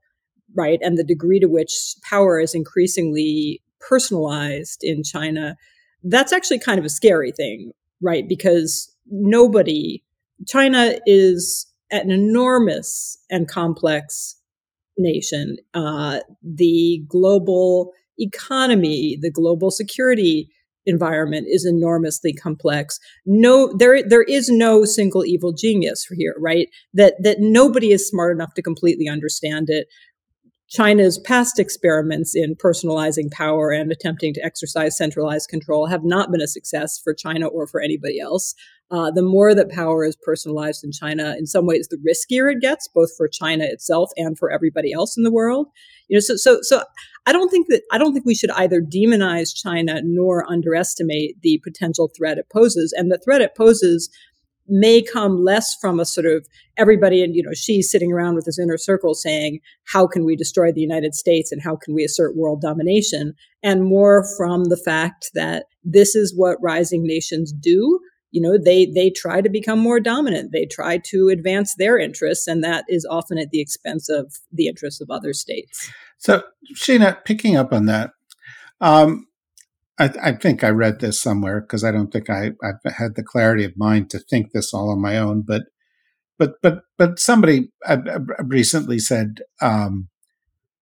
right, 0.55 0.79
and 0.83 0.99
the 0.99 1.05
degree 1.05 1.41
to 1.41 1.47
which 1.47 1.73
power 2.09 2.39
is 2.39 2.55
increasingly 2.55 3.63
personalized 3.81 4.81
in 4.83 5.03
China. 5.03 5.57
That's 6.03 6.33
actually 6.33 6.59
kind 6.59 6.79
of 6.79 6.85
a 6.85 6.91
scary 6.91 7.33
thing, 7.33 7.73
right? 8.03 8.29
Because 8.29 8.93
nobody, 9.07 10.03
China 10.47 10.95
is 11.07 11.67
an 11.91 12.11
enormous 12.11 13.19
and 13.31 13.49
complex 13.49 14.37
nation. 14.97 15.57
Uh, 15.75 16.21
the 16.43 17.03
global 17.09 17.93
economy, 18.19 19.19
the 19.21 19.31
global 19.31 19.71
security 19.71 20.49
environment 20.87 21.47
is 21.49 21.65
enormously 21.65 22.33
complex. 22.33 22.99
No, 23.25 23.73
there, 23.77 24.07
there 24.07 24.23
is 24.23 24.49
no 24.51 24.85
single 24.85 25.25
evil 25.25 25.53
genius 25.53 26.07
here, 26.17 26.37
right? 26.39 26.69
That, 26.93 27.15
that 27.23 27.39
nobody 27.41 27.91
is 27.91 28.09
smart 28.09 28.37
enough 28.37 28.55
to 28.55 28.63
completely 28.63 29.09
understand 29.09 29.67
it. 29.71 29.89
China's 30.69 31.19
past 31.19 31.59
experiments 31.59 32.35
in 32.35 32.57
personalizing 32.57 33.31
power 33.31 33.71
and 33.71 33.93
attempting 33.93 34.33
to 34.35 34.45
exercise 34.45 34.97
centralized 34.97 35.49
control 35.49 35.87
have 35.87 36.05
not 36.05 36.33
been 36.33 36.41
a 36.41 36.49
success 36.49 36.99
for 37.03 37.15
China 37.15 37.47
or 37.47 37.67
for 37.67 37.81
anybody 37.81 38.19
else. 38.19 38.55
Uh, 38.91 39.11
the 39.11 39.23
more 39.23 39.55
that 39.55 39.71
power 39.71 40.05
is 40.05 40.17
personalized 40.17 40.85
in 40.85 40.93
China, 40.93 41.35
in 41.39 41.47
some 41.47 41.67
ways, 41.67 41.89
the 41.89 41.97
riskier 41.97 42.53
it 42.53 42.61
gets, 42.61 42.89
both 42.89 43.11
for 43.17 43.29
China 43.29 43.65
itself 43.65 44.11
and 44.17 44.39
for 44.39 44.51
everybody 44.51 44.93
else 44.93 45.17
in 45.17 45.23
the 45.23 45.33
world. 45.33 45.69
You 46.09 46.17
know, 46.17 46.21
so 46.21 46.37
so 46.37 46.59
so 46.63 46.83
I 47.27 47.33
don't 47.33 47.49
think 47.49 47.69
that 47.69 47.83
I 47.91 47.99
don't 47.99 48.13
think 48.13 48.27
we 48.27 48.35
should 48.35 48.51
either 48.51 48.81
demonize 48.81 49.55
China 49.55 50.01
nor 50.05 50.51
underestimate 50.51 51.41
the 51.43 51.61
potential 51.65 52.11
threat 52.17 52.39
it 52.39 52.47
poses. 52.53 52.95
And 52.97 53.11
the 53.11 53.19
threat 53.19 53.41
it 53.41 53.57
poses 53.57 54.11
may 54.69 55.03
come 55.03 55.43
less 55.43 55.77
from 55.81 56.01
a 56.01 56.07
sort 56.07 56.27
of 56.27 56.47
everybody 56.77 57.23
and 57.23 57.35
you 57.35 57.43
know 57.43 57.53
Xi's 57.53 57.91
sitting 57.91 58.13
around 58.13 58.35
with 58.35 58.45
this 58.47 58.59
inner 58.59 58.79
circle 58.79 59.15
saying 59.15 59.61
how 59.85 60.07
can 60.07 60.25
we 60.25 60.37
destroy 60.37 60.73
the 60.73 60.81
united 60.81 61.15
states 61.15 61.53
and 61.53 61.63
how 61.63 61.77
can 61.77 61.95
we 61.95 62.05
assert 62.05 62.37
world 62.37 62.61
domination? 62.61 63.35
And 63.63 63.85
more 63.85 64.27
from 64.37 64.65
the 64.65 64.77
fact 64.77 65.31
that 65.35 65.67
this 65.83 66.15
is 66.15 66.35
what 66.37 66.63
rising 66.63 67.07
nations 67.07 67.53
do. 67.53 68.01
You 68.31 68.41
know 68.41 68.59
they 68.59 68.87
they 68.87 69.11
try 69.11 69.41
to 69.41 69.49
become 69.49 69.79
more 69.79 70.01
dominant. 70.01 70.53
They 70.53 70.67
try 70.67 70.99
to 70.99 71.29
advance 71.29 71.75
their 71.77 71.99
interests 71.99 72.47
and 72.47 72.65
that 72.65 72.85
is 72.89 73.07
often 73.09 73.39
at 73.39 73.51
the 73.51 73.61
expense 73.61 74.09
of 74.09 74.35
the 74.53 74.67
interests 74.67 75.01
of 75.01 75.11
other 75.11 75.33
states. 75.33 75.91
So 76.19 76.43
sheena 76.75 77.23
picking 77.25 77.57
up 77.57 77.73
on 77.73 77.87
that 77.87 78.13
um, 78.81 79.27
I, 79.99 80.11
I, 80.23 80.33
think 80.33 80.65
I 80.65 80.71
read 80.71 81.01
this 81.01 81.21
somewhere 81.21 81.61
because 81.61 81.85
I 81.85 81.93
don't 81.93 82.13
think 82.13 82.29
I, 82.29 82.53
I've 82.63 82.93
had 82.95 83.15
the 83.15 83.23
clarity 83.23 83.65
of 83.65 83.77
mind 83.77 84.11
to 84.11 84.19
think 84.19 84.53
this 84.53 84.75
all 84.75 84.91
on 84.91 85.01
my 85.01 85.17
own. 85.19 85.43
But, 85.43 85.65
but, 86.39 86.55
but, 86.63 86.83
but 86.99 87.19
somebody 87.19 87.71
recently 88.39 88.99
said, 88.99 89.41
um, 89.61 90.09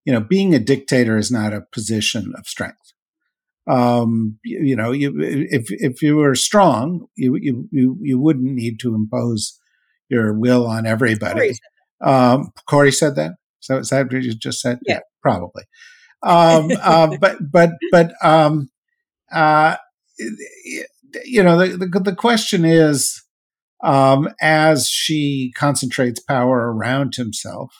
you 0.04 0.12
know, 0.12 0.20
being 0.20 0.54
a 0.54 0.58
dictator 0.58 1.16
is 1.16 1.30
not 1.30 1.52
a 1.52 1.66
position 1.72 2.32
of 2.36 2.46
strength. 2.46 2.92
Um, 3.66 4.38
you, 4.44 4.60
you, 4.62 4.76
know, 4.76 4.90
you, 4.90 5.14
if 5.20 5.66
if 5.70 6.02
you 6.02 6.16
were 6.16 6.34
strong, 6.34 7.06
you 7.16 7.36
you 7.40 7.68
you 7.70 7.96
you 8.00 8.18
wouldn't 8.18 8.52
need 8.52 8.80
to 8.80 8.94
impose 8.94 9.60
your 10.08 10.36
will 10.36 10.66
on 10.66 10.84
everybody. 10.84 11.34
Kori 11.34 11.52
said, 11.54 12.08
um, 12.08 12.52
Kori 12.68 12.92
said 12.92 13.14
that. 13.16 13.32
So 13.60 13.78
is 13.78 13.90
that 13.90 14.12
what 14.12 14.22
you 14.22 14.34
just 14.34 14.60
said? 14.60 14.80
Yeah, 14.84 14.94
yeah 14.94 15.00
probably. 15.22 15.62
Um, 16.24 16.70
uh, 16.82 17.16
but 17.20 17.36
but 17.52 17.70
but 17.92 18.12
um, 18.24 18.68
uh, 19.32 19.76
you 21.24 21.42
know, 21.42 21.58
the, 21.58 21.76
the, 21.76 22.00
the 22.00 22.14
question 22.14 22.64
is, 22.64 23.22
um, 23.82 24.28
as 24.40 24.88
Xi 24.88 25.52
concentrates 25.56 26.20
power 26.20 26.72
around 26.72 27.14
himself, 27.16 27.74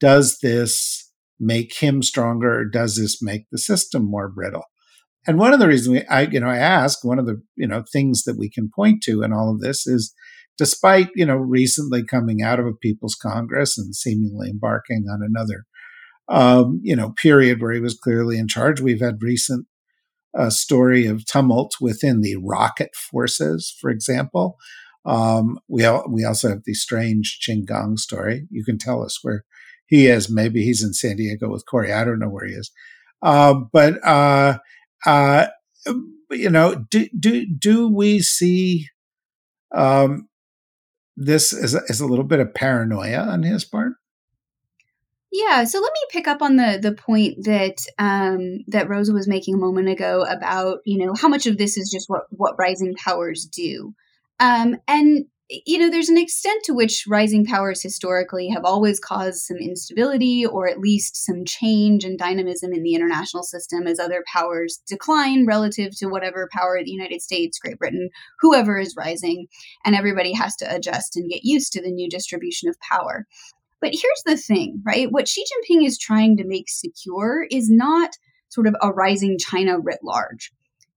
does 0.00 0.38
this 0.42 1.10
make 1.40 1.74
him 1.76 2.02
stronger? 2.02 2.64
Does 2.64 2.96
this 2.96 3.20
make 3.20 3.46
the 3.50 3.58
system 3.58 4.08
more 4.08 4.28
brittle? 4.28 4.64
And 5.26 5.38
one 5.38 5.54
of 5.54 5.60
the 5.60 5.68
reasons 5.68 5.88
we, 5.88 6.06
I, 6.06 6.22
you 6.22 6.40
know, 6.40 6.48
I 6.48 6.58
ask 6.58 7.04
one 7.04 7.18
of 7.18 7.26
the, 7.26 7.42
you 7.56 7.66
know, 7.66 7.82
things 7.92 8.24
that 8.24 8.38
we 8.38 8.50
can 8.50 8.70
point 8.74 9.02
to 9.04 9.22
in 9.22 9.32
all 9.32 9.50
of 9.50 9.60
this 9.60 9.86
is, 9.86 10.14
despite, 10.58 11.08
you 11.16 11.26
know, 11.26 11.36
recently 11.36 12.04
coming 12.04 12.42
out 12.42 12.60
of 12.60 12.66
a 12.66 12.72
People's 12.72 13.14
Congress 13.14 13.78
and 13.78 13.94
seemingly 13.94 14.50
embarking 14.50 15.06
on 15.10 15.20
another, 15.22 15.64
um, 16.28 16.80
you 16.82 16.94
know, 16.94 17.10
period 17.10 17.60
where 17.60 17.72
he 17.72 17.80
was 17.80 17.98
clearly 17.98 18.38
in 18.38 18.46
charge, 18.46 18.80
we've 18.80 19.00
had 19.00 19.22
recent 19.22 19.66
a 20.34 20.50
story 20.50 21.06
of 21.06 21.24
tumult 21.26 21.74
within 21.80 22.20
the 22.20 22.36
rocket 22.36 22.94
forces, 22.94 23.74
for 23.80 23.90
example. 23.90 24.56
Um, 25.06 25.58
we 25.68 25.84
al- 25.84 26.06
we 26.08 26.24
also 26.24 26.48
have 26.48 26.64
the 26.64 26.74
strange 26.74 27.38
Qin 27.46 27.66
Gang 27.66 27.96
story. 27.96 28.46
You 28.50 28.64
can 28.64 28.78
tell 28.78 29.02
us 29.02 29.18
where 29.22 29.44
he 29.86 30.06
is. 30.06 30.30
Maybe 30.30 30.64
he's 30.64 30.82
in 30.82 30.94
San 30.94 31.16
Diego 31.16 31.50
with 31.50 31.64
Kori. 31.70 31.92
I 31.92 32.04
don't 32.04 32.18
know 32.18 32.30
where 32.30 32.46
he 32.46 32.54
is. 32.54 32.70
Uh, 33.22 33.54
but 33.72 34.04
uh, 34.04 34.58
uh, 35.06 35.46
you 36.30 36.50
know, 36.50 36.84
do 36.90 37.08
do 37.18 37.46
do 37.46 37.88
we 37.88 38.20
see 38.20 38.88
um, 39.74 40.28
this 41.16 41.52
as 41.52 41.74
a, 41.74 41.82
as 41.88 42.00
a 42.00 42.06
little 42.06 42.24
bit 42.24 42.40
of 42.40 42.54
paranoia 42.54 43.20
on 43.20 43.42
his 43.42 43.64
part? 43.64 43.92
Yeah, 45.36 45.64
so 45.64 45.80
let 45.80 45.92
me 45.92 46.00
pick 46.10 46.28
up 46.28 46.42
on 46.42 46.54
the 46.54 46.78
the 46.80 46.92
point 46.92 47.42
that 47.42 47.84
um, 47.98 48.58
that 48.68 48.88
Rosa 48.88 49.12
was 49.12 49.26
making 49.26 49.56
a 49.56 49.58
moment 49.58 49.88
ago 49.88 50.22
about 50.22 50.78
you 50.84 51.04
know 51.04 51.12
how 51.12 51.26
much 51.26 51.48
of 51.48 51.58
this 51.58 51.76
is 51.76 51.90
just 51.92 52.08
what 52.08 52.22
what 52.30 52.54
rising 52.56 52.94
powers 52.94 53.44
do, 53.44 53.94
um, 54.38 54.76
and 54.86 55.24
you 55.50 55.76
know 55.76 55.90
there's 55.90 56.08
an 56.08 56.18
extent 56.18 56.62
to 56.66 56.72
which 56.72 57.06
rising 57.08 57.44
powers 57.44 57.82
historically 57.82 58.48
have 58.48 58.64
always 58.64 59.00
caused 59.00 59.40
some 59.40 59.56
instability 59.56 60.46
or 60.46 60.68
at 60.68 60.78
least 60.78 61.16
some 61.16 61.44
change 61.44 62.04
and 62.04 62.16
dynamism 62.16 62.72
in 62.72 62.84
the 62.84 62.94
international 62.94 63.42
system 63.42 63.88
as 63.88 63.98
other 63.98 64.22
powers 64.32 64.80
decline 64.86 65.46
relative 65.46 65.98
to 65.98 66.06
whatever 66.06 66.48
power 66.52 66.78
the 66.80 66.92
United 66.92 67.20
States, 67.20 67.58
Great 67.58 67.80
Britain, 67.80 68.08
whoever 68.38 68.78
is 68.78 68.94
rising, 68.96 69.48
and 69.84 69.96
everybody 69.96 70.32
has 70.32 70.54
to 70.54 70.72
adjust 70.72 71.16
and 71.16 71.28
get 71.28 71.40
used 71.42 71.72
to 71.72 71.82
the 71.82 71.90
new 71.90 72.08
distribution 72.08 72.68
of 72.68 72.78
power. 72.78 73.26
But 73.84 73.92
here's 73.92 74.22
the 74.24 74.38
thing, 74.38 74.80
right? 74.86 75.08
What 75.12 75.28
Xi 75.28 75.44
Jinping 75.44 75.86
is 75.86 75.98
trying 75.98 76.38
to 76.38 76.46
make 76.46 76.70
secure 76.70 77.46
is 77.50 77.68
not 77.68 78.12
sort 78.48 78.66
of 78.66 78.74
a 78.80 78.90
rising 78.90 79.36
China 79.38 79.78
writ 79.78 79.98
large. 80.02 80.50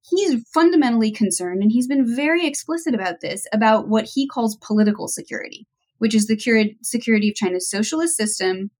He's 0.10 0.41
fundamentally 0.54 1.12
concerned, 1.12 1.62
and 1.62 1.69
he's 1.69 1.89
been 1.89 2.15
very 2.15 2.47
explicit 2.47 2.95
about 2.95 3.19
this, 3.19 3.45
about 3.52 3.89
what 3.89 4.08
he 4.13 4.26
calls 4.26 4.56
political 4.65 5.10
security, 5.10 5.67
which 5.97 6.15
is 6.15 6.28
the 6.28 6.76
security 6.82 7.28
of 7.28 7.36
China's 7.36 7.69
socialist 7.69 8.15
system, 8.15 8.71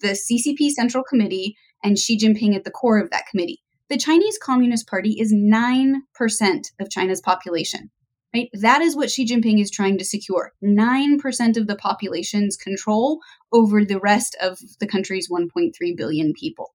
the 0.00 0.16
CCP 0.16 0.70
Central 0.70 1.04
Committee, 1.04 1.54
and 1.84 1.96
Xi 1.96 2.18
Jinping 2.18 2.56
at 2.56 2.64
the 2.64 2.72
core 2.72 2.98
of 2.98 3.10
that 3.10 3.26
committee. 3.30 3.62
The 3.88 3.96
Chinese 3.96 4.38
Communist 4.42 4.88
Party 4.88 5.14
is 5.20 5.32
9% 5.32 6.00
of 6.80 6.90
China's 6.90 7.20
population 7.20 7.92
right? 8.34 8.48
That 8.52 8.80
is 8.80 8.96
what 8.96 9.10
Xi 9.10 9.26
Jinping 9.26 9.60
is 9.60 9.70
trying 9.70 9.98
to 9.98 10.04
secure 10.04 10.52
9% 10.62 11.56
of 11.56 11.66
the 11.66 11.76
population's 11.76 12.56
control 12.56 13.20
over 13.52 13.84
the 13.84 14.00
rest 14.00 14.36
of 14.40 14.58
the 14.80 14.86
country's 14.86 15.28
1.3 15.30 15.72
billion 15.96 16.32
people, 16.32 16.74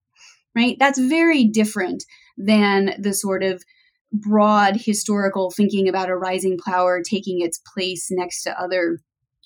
right? 0.54 0.76
That's 0.78 0.98
very 0.98 1.44
different 1.44 2.04
than 2.36 2.94
the 2.98 3.12
sort 3.12 3.42
of 3.42 3.62
broad 4.12 4.76
historical 4.76 5.50
thinking 5.50 5.88
about 5.88 6.08
a 6.08 6.16
rising 6.16 6.58
power 6.58 7.02
taking 7.02 7.40
its 7.40 7.60
place 7.74 8.08
next 8.10 8.42
to 8.42 8.58
other 8.58 9.00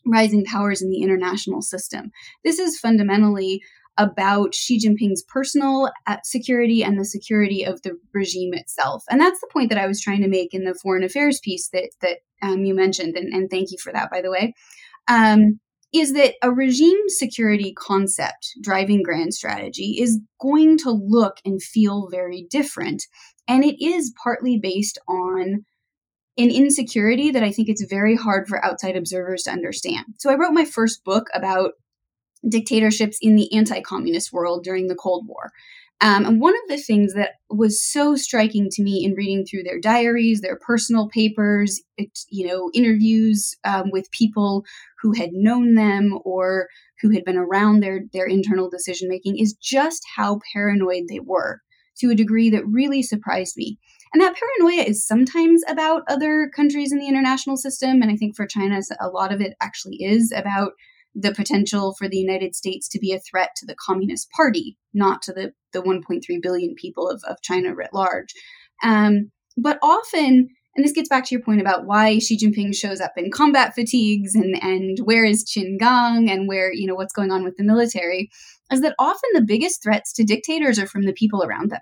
rising 0.07 0.45
powers 0.45 0.83
in 0.83 0.91
the 0.91 1.03
international 1.03 1.63
system. 1.63 2.11
This 2.45 2.59
is 2.59 2.79
fundamentally 2.79 3.63
about 3.99 4.55
Xi 4.55 4.79
Jinping's 4.79 5.23
personal 5.23 5.91
uh, 6.07 6.17
security 6.25 6.83
and 6.83 6.99
the 6.99 7.05
security 7.05 7.65
of 7.65 7.83
the 7.83 7.93
regime 8.15 8.55
itself. 8.55 9.05
And 9.11 9.21
that's 9.21 9.41
the 9.41 9.51
point 9.53 9.69
that 9.69 9.79
I 9.79 9.87
was 9.87 10.01
trying 10.01 10.23
to 10.23 10.29
make 10.29 10.55
in 10.55 10.65
the 10.65 10.75
foreign 10.75 11.05
affairs 11.05 11.41
piece 11.43 11.69
that 11.71 11.91
that 12.01 12.19
um, 12.43 12.65
you 12.65 12.75
mentioned, 12.75 13.17
and, 13.17 13.33
and, 13.33 13.49
thank 13.49 13.71
you 13.71 13.79
for 13.79 13.93
that, 13.93 14.11
by 14.11 14.21
the 14.21 14.31
way. 14.31 14.55
Um, 15.07 15.61
is 15.93 16.15
that 16.15 16.35
a 16.43 16.51
regime 16.51 17.09
security 17.09 17.73
concept 17.75 18.55
driving 18.63 19.03
grand 19.03 19.35
strategy 19.35 19.99
is 20.01 20.21
going 20.41 20.79
to 20.79 20.91
look 20.91 21.37
and 21.45 21.63
feel 21.63 22.09
very 22.11 22.47
different. 22.51 23.05
And 23.47 23.63
it 23.63 23.85
is 23.85 24.13
partly 24.23 24.59
based 24.59 24.99
on 25.07 25.65
an 26.39 26.51
insecurity 26.51 27.31
that 27.31 27.43
I 27.43 27.53
think 27.53 27.69
it's 27.69 27.85
very 27.85 28.17
hard 28.17 28.49
for 28.49 28.65
outside 28.65 28.97
observers 28.97 29.43
to 29.43 29.51
understand. 29.51 30.07
So 30.19 30.31
I 30.31 30.37
wrote 30.37 30.53
my 30.53 30.65
first 30.65 31.05
book 31.05 31.27
about 31.35 31.73
dictatorships 32.49 33.19
in 33.21 33.37
the 33.37 33.53
anti 33.55 33.81
communist 33.81 34.33
world 34.33 34.65
during 34.65 34.89
the 34.89 34.95
Cold 34.95 35.27
War. 35.27 35.53
Um, 36.03 36.27
and 36.27 36.41
one 36.41 36.55
of 36.55 36.69
the 36.69 36.83
things 36.83 37.15
that 37.15 37.35
was 37.49 37.81
so 37.81 38.17
striking 38.17 38.69
to 38.71 38.83
me 38.83 39.05
in 39.05 39.15
reading 39.15 39.45
through 39.45 39.63
their 39.63 39.79
diaries, 39.79 40.41
their 40.41 40.59
personal 40.59 41.09
papers, 41.09 41.81
it, 41.97 42.19
you 42.29 42.45
know, 42.45 42.71
interviews 42.75 43.55
um, 43.63 43.91
with 43.93 44.11
people 44.11 44.65
who 45.01 45.13
had 45.13 45.31
known 45.33 45.77
them 45.77 46.19
or 46.25 46.67
who 47.01 47.11
had 47.11 47.25
been 47.25 47.37
around 47.37 47.81
their 47.81 48.01
their 48.13 48.27
internal 48.27 48.69
decision 48.69 49.09
making, 49.09 49.39
is 49.39 49.55
just 49.55 50.03
how 50.17 50.41
paranoid 50.53 51.05
they 51.09 51.21
were 51.21 51.61
to 51.99 52.11
a 52.11 52.17
degree 52.17 52.51
that 52.51 52.67
really 52.67 53.03
surprised 53.03 53.57
me. 53.57 53.79
And 54.13 54.21
that 54.21 54.35
paranoia 54.35 54.83
is 54.83 55.07
sometimes 55.07 55.63
about 55.69 56.03
other 56.09 56.51
countries 56.55 56.91
in 56.91 56.99
the 56.99 57.09
international 57.09 57.57
system, 57.57 58.03
and 58.03 58.11
I 58.11 58.17
think 58.17 58.35
for 58.35 58.47
China, 58.47 58.81
a 59.01 59.09
lot 59.09 59.33
of 59.33 59.41
it 59.41 59.55
actually 59.61 60.03
is 60.03 60.33
about 60.35 60.73
the 61.15 61.35
potential 61.35 61.95
for 61.99 62.09
the 62.09 62.17
United 62.17 62.55
States 62.55 62.89
to 62.89 62.99
be 62.99 63.13
a 63.13 63.21
threat 63.21 63.51
to 63.57 63.67
the 63.67 63.75
Communist 63.75 64.31
Party, 64.31 64.77
not 64.95 65.23
to 65.23 65.33
the, 65.33 65.53
the 65.73 65.83
1.3 65.83 66.21
billion 66.43 66.75
people 66.75 67.09
of, 67.09 67.23
of 67.29 67.43
China 67.43 67.75
writ 67.75 67.91
large. 67.93 68.33
Um, 68.83 69.31
but 69.57 69.79
often, 69.83 70.49
and 70.75 70.85
this 70.85 70.93
gets 70.93 71.09
back 71.09 71.27
to 71.27 71.35
your 71.35 71.45
point 71.45 71.61
about 71.61 71.85
why 71.85 72.19
Xi 72.19 72.39
Jinping 72.39 72.75
shows 72.75 73.01
up 73.01 73.13
in 73.17 73.31
combat 73.31 73.75
fatigues 73.75 74.35
and, 74.35 74.63
and 74.63 74.99
where 75.05 75.25
is 75.25 75.45
Qin 75.45 75.79
Gang 75.79 76.31
and 76.31 76.49
where, 76.49 76.73
you 76.73 76.87
know, 76.87 76.95
what's 76.95 77.13
going 77.13 77.31
on 77.31 77.45
with 77.45 77.57
the 77.59 77.65
military, 77.65 78.31
is 78.71 78.81
that 78.81 78.95
often 78.99 79.31
the 79.35 79.45
biggest 79.47 79.83
threats 79.83 80.13
to 80.15 80.25
dictators 80.25 80.79
are 80.79 80.87
from 80.87 81.05
the 81.05 81.13
people 81.13 81.45
around 81.45 81.71
them. 81.71 81.81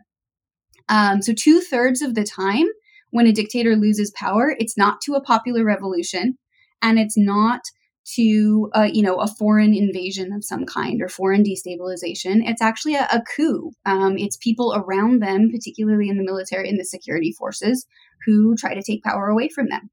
Um, 0.88 1.22
so, 1.22 1.32
two 1.32 1.60
thirds 1.60 2.02
of 2.02 2.16
the 2.16 2.24
time, 2.24 2.66
when 3.10 3.28
a 3.28 3.32
dictator 3.32 3.76
loses 3.76 4.12
power, 4.16 4.56
it's 4.58 4.76
not 4.76 5.00
to 5.02 5.14
a 5.14 5.22
popular 5.22 5.64
revolution 5.64 6.36
and 6.82 6.98
it's 6.98 7.16
not 7.16 7.60
to 8.04 8.70
uh, 8.74 8.88
you 8.92 9.02
know 9.02 9.16
a 9.16 9.26
foreign 9.26 9.74
invasion 9.74 10.32
of 10.32 10.44
some 10.44 10.64
kind 10.64 11.02
or 11.02 11.08
foreign 11.08 11.44
destabilization. 11.44 12.40
It's 12.48 12.62
actually 12.62 12.94
a, 12.94 13.08
a 13.12 13.22
coup. 13.36 13.72
Um, 13.86 14.16
it's 14.18 14.36
people 14.36 14.74
around 14.74 15.20
them 15.22 15.50
particularly 15.50 16.08
in 16.08 16.16
the 16.16 16.24
military 16.24 16.68
and 16.68 16.78
the 16.78 16.84
security 16.84 17.32
forces 17.32 17.86
who 18.26 18.56
try 18.56 18.74
to 18.74 18.82
take 18.82 19.04
power 19.04 19.28
away 19.28 19.48
from 19.48 19.68
them. 19.68 19.90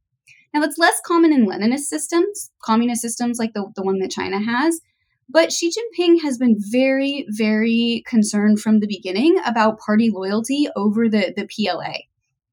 Now 0.54 0.64
it's 0.64 0.78
less 0.78 1.00
common 1.06 1.34
in 1.34 1.46
leninist 1.46 1.88
systems 1.90 2.52
communist 2.64 3.02
systems 3.02 3.38
like 3.40 3.54
the, 3.54 3.72
the 3.76 3.84
one 3.84 4.00
that 4.00 4.12
china 4.12 4.40
has 4.40 4.80
But 5.30 5.52
Xi 5.52 5.70
Jinping 5.70 6.22
has 6.22 6.38
been 6.38 6.56
very, 6.58 7.26
very 7.30 8.04
concerned 8.08 8.60
from 8.62 8.80
the 8.80 8.88
beginning 8.88 9.38
about 9.46 9.80
party 9.80 10.10
loyalty 10.10 10.68
over 10.76 11.10
the, 11.10 11.34
the 11.36 11.48
PLA. 11.48 12.07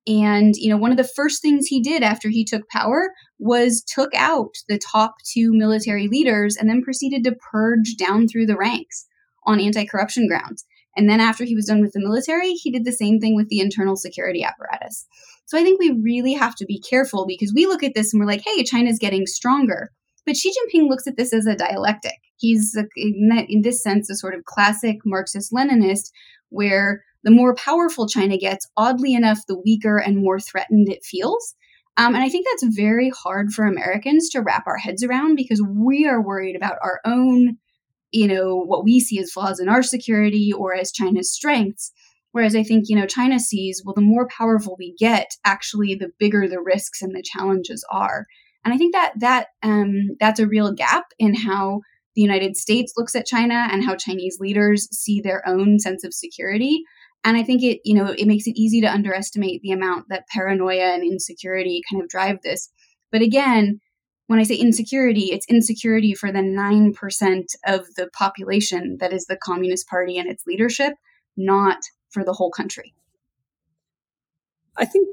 And, 0.06 0.54
you 0.56 0.68
know, 0.68 0.76
one 0.76 0.90
of 0.90 0.98
the 0.98 1.10
first 1.16 1.40
things 1.40 1.66
he 1.66 1.80
did 1.80 2.02
after 2.02 2.28
he 2.28 2.44
took 2.44 2.68
power 2.68 3.10
was 3.38 3.82
took 3.82 4.14
out 4.14 4.54
the 4.68 4.78
top 4.78 5.14
two 5.32 5.50
military 5.52 6.08
leaders 6.08 6.56
and 6.56 6.68
then 6.68 6.82
proceeded 6.82 7.24
to 7.24 7.36
purge 7.50 7.96
down 7.98 8.28
through 8.28 8.46
the 8.46 8.56
ranks 8.56 9.06
on 9.46 9.60
anti 9.60 9.86
corruption 9.86 10.28
grounds. 10.28 10.64
And 10.96 11.08
then 11.08 11.20
after 11.20 11.44
he 11.44 11.54
was 11.54 11.66
done 11.66 11.80
with 11.80 11.92
the 11.92 12.00
military, 12.00 12.52
he 12.52 12.70
did 12.70 12.84
the 12.84 12.92
same 12.92 13.18
thing 13.18 13.34
with 13.34 13.48
the 13.48 13.60
internal 13.60 13.96
security 13.96 14.44
apparatus. 14.44 15.06
So 15.46 15.58
I 15.58 15.62
think 15.62 15.80
we 15.80 15.98
really 16.02 16.34
have 16.34 16.54
to 16.56 16.66
be 16.66 16.80
careful 16.80 17.26
because 17.26 17.52
we 17.54 17.66
look 17.66 17.82
at 17.82 17.94
this 17.94 18.12
and 18.12 18.20
we're 18.20 18.30
like, 18.30 18.42
hey, 18.44 18.62
China's 18.62 18.98
getting 18.98 19.26
stronger. 19.26 19.90
But 20.24 20.36
Xi 20.36 20.50
Jinping 20.50 20.88
looks 20.88 21.06
at 21.06 21.16
this 21.16 21.32
as 21.32 21.46
a 21.46 21.56
dialectic. 21.56 22.16
He's, 22.36 22.76
a, 22.76 22.84
in 22.96 23.62
this 23.62 23.82
sense, 23.82 24.08
a 24.08 24.14
sort 24.14 24.34
of 24.34 24.44
classic 24.44 24.98
Marxist 25.04 25.52
Leninist 25.52 26.10
where 26.48 27.02
the 27.24 27.30
more 27.30 27.54
powerful 27.54 28.06
China 28.06 28.38
gets, 28.38 28.68
oddly 28.76 29.14
enough, 29.14 29.40
the 29.48 29.58
weaker 29.58 29.98
and 29.98 30.18
more 30.18 30.38
threatened 30.38 30.88
it 30.88 31.04
feels. 31.04 31.54
Um, 31.96 32.14
and 32.14 32.24
I 32.24 32.28
think 32.28 32.46
that's 32.46 32.76
very 32.76 33.10
hard 33.10 33.52
for 33.52 33.64
Americans 33.64 34.28
to 34.30 34.40
wrap 34.40 34.66
our 34.66 34.76
heads 34.76 35.02
around 35.02 35.36
because 35.36 35.62
we 35.62 36.06
are 36.06 36.22
worried 36.22 36.56
about 36.56 36.76
our 36.82 37.00
own, 37.04 37.56
you 38.10 38.26
know, 38.26 38.56
what 38.56 38.84
we 38.84 39.00
see 39.00 39.18
as 39.18 39.32
flaws 39.32 39.60
in 39.60 39.68
our 39.68 39.82
security 39.82 40.52
or 40.52 40.74
as 40.74 40.92
China's 40.92 41.32
strengths. 41.32 41.92
Whereas 42.32 42.56
I 42.56 42.64
think, 42.64 42.86
you 42.88 42.96
know, 42.96 43.06
China 43.06 43.38
sees, 43.38 43.80
well, 43.84 43.94
the 43.94 44.00
more 44.00 44.26
powerful 44.26 44.74
we 44.76 44.94
get, 44.98 45.30
actually, 45.44 45.94
the 45.94 46.10
bigger 46.18 46.48
the 46.48 46.60
risks 46.60 47.00
and 47.00 47.14
the 47.14 47.22
challenges 47.22 47.84
are. 47.92 48.26
And 48.64 48.74
I 48.74 48.76
think 48.76 48.92
that 48.92 49.12
that 49.18 49.48
um, 49.62 50.16
that's 50.18 50.40
a 50.40 50.48
real 50.48 50.72
gap 50.72 51.04
in 51.18 51.34
how 51.34 51.82
the 52.16 52.22
United 52.22 52.56
States 52.56 52.92
looks 52.96 53.14
at 53.14 53.26
China 53.26 53.68
and 53.70 53.84
how 53.84 53.94
Chinese 53.94 54.38
leaders 54.40 54.88
see 54.90 55.20
their 55.20 55.46
own 55.46 55.78
sense 55.78 56.02
of 56.02 56.14
security. 56.14 56.82
And 57.24 57.36
I 57.38 57.42
think 57.42 57.62
it, 57.62 57.80
you 57.84 57.94
know, 57.94 58.14
it 58.16 58.26
makes 58.26 58.46
it 58.46 58.56
easy 58.56 58.82
to 58.82 58.92
underestimate 58.92 59.62
the 59.62 59.72
amount 59.72 60.10
that 60.10 60.28
paranoia 60.28 60.94
and 60.94 61.02
insecurity 61.02 61.82
kind 61.90 62.02
of 62.02 62.08
drive 62.08 62.42
this. 62.42 62.68
But 63.10 63.22
again, 63.22 63.80
when 64.26 64.38
I 64.38 64.42
say 64.42 64.56
insecurity, 64.56 65.32
it's 65.32 65.46
insecurity 65.48 66.14
for 66.14 66.30
the 66.30 66.40
9% 66.40 67.44
of 67.66 67.94
the 67.96 68.08
population 68.12 68.98
that 69.00 69.12
is 69.12 69.26
the 69.26 69.36
Communist 69.36 69.88
Party 69.88 70.18
and 70.18 70.28
its 70.28 70.46
leadership, 70.46 70.94
not 71.36 71.78
for 72.10 72.24
the 72.24 72.32
whole 72.32 72.50
country. 72.50 72.94
I 74.76 74.84
think, 74.84 75.08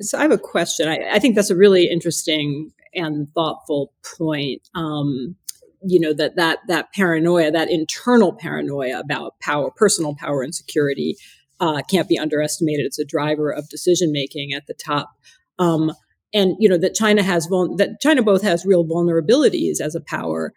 so 0.00 0.18
I 0.18 0.22
have 0.22 0.30
a 0.30 0.38
question. 0.38 0.88
I, 0.88 0.98
I, 1.12 1.18
think 1.18 1.34
that's 1.34 1.50
a 1.50 1.56
really 1.56 1.88
interesting 1.88 2.72
and 2.94 3.32
thoughtful 3.34 3.92
point. 4.18 4.68
Um, 4.74 5.36
you 5.82 6.00
know 6.00 6.12
that 6.12 6.36
that 6.36 6.58
that 6.66 6.92
paranoia, 6.92 7.52
that 7.52 7.70
internal 7.70 8.32
paranoia 8.32 8.98
about 8.98 9.38
power, 9.40 9.70
personal 9.70 10.14
power 10.14 10.42
and 10.42 10.54
security, 10.54 11.16
uh, 11.60 11.82
can't 11.90 12.08
be 12.08 12.18
underestimated. 12.18 12.86
It's 12.86 12.98
a 12.98 13.04
driver 13.04 13.50
of 13.50 13.68
decision 13.68 14.12
making 14.12 14.52
at 14.52 14.66
the 14.66 14.74
top. 14.74 15.10
Um, 15.58 15.92
and 16.34 16.56
you 16.58 16.68
know 16.68 16.78
that 16.78 16.94
China 16.94 17.22
has 17.22 17.46
vul- 17.46 17.76
that 17.76 18.00
China 18.00 18.22
both 18.22 18.42
has 18.42 18.66
real 18.66 18.84
vulnerabilities 18.84 19.80
as 19.80 19.94
a 19.94 20.00
power 20.00 20.52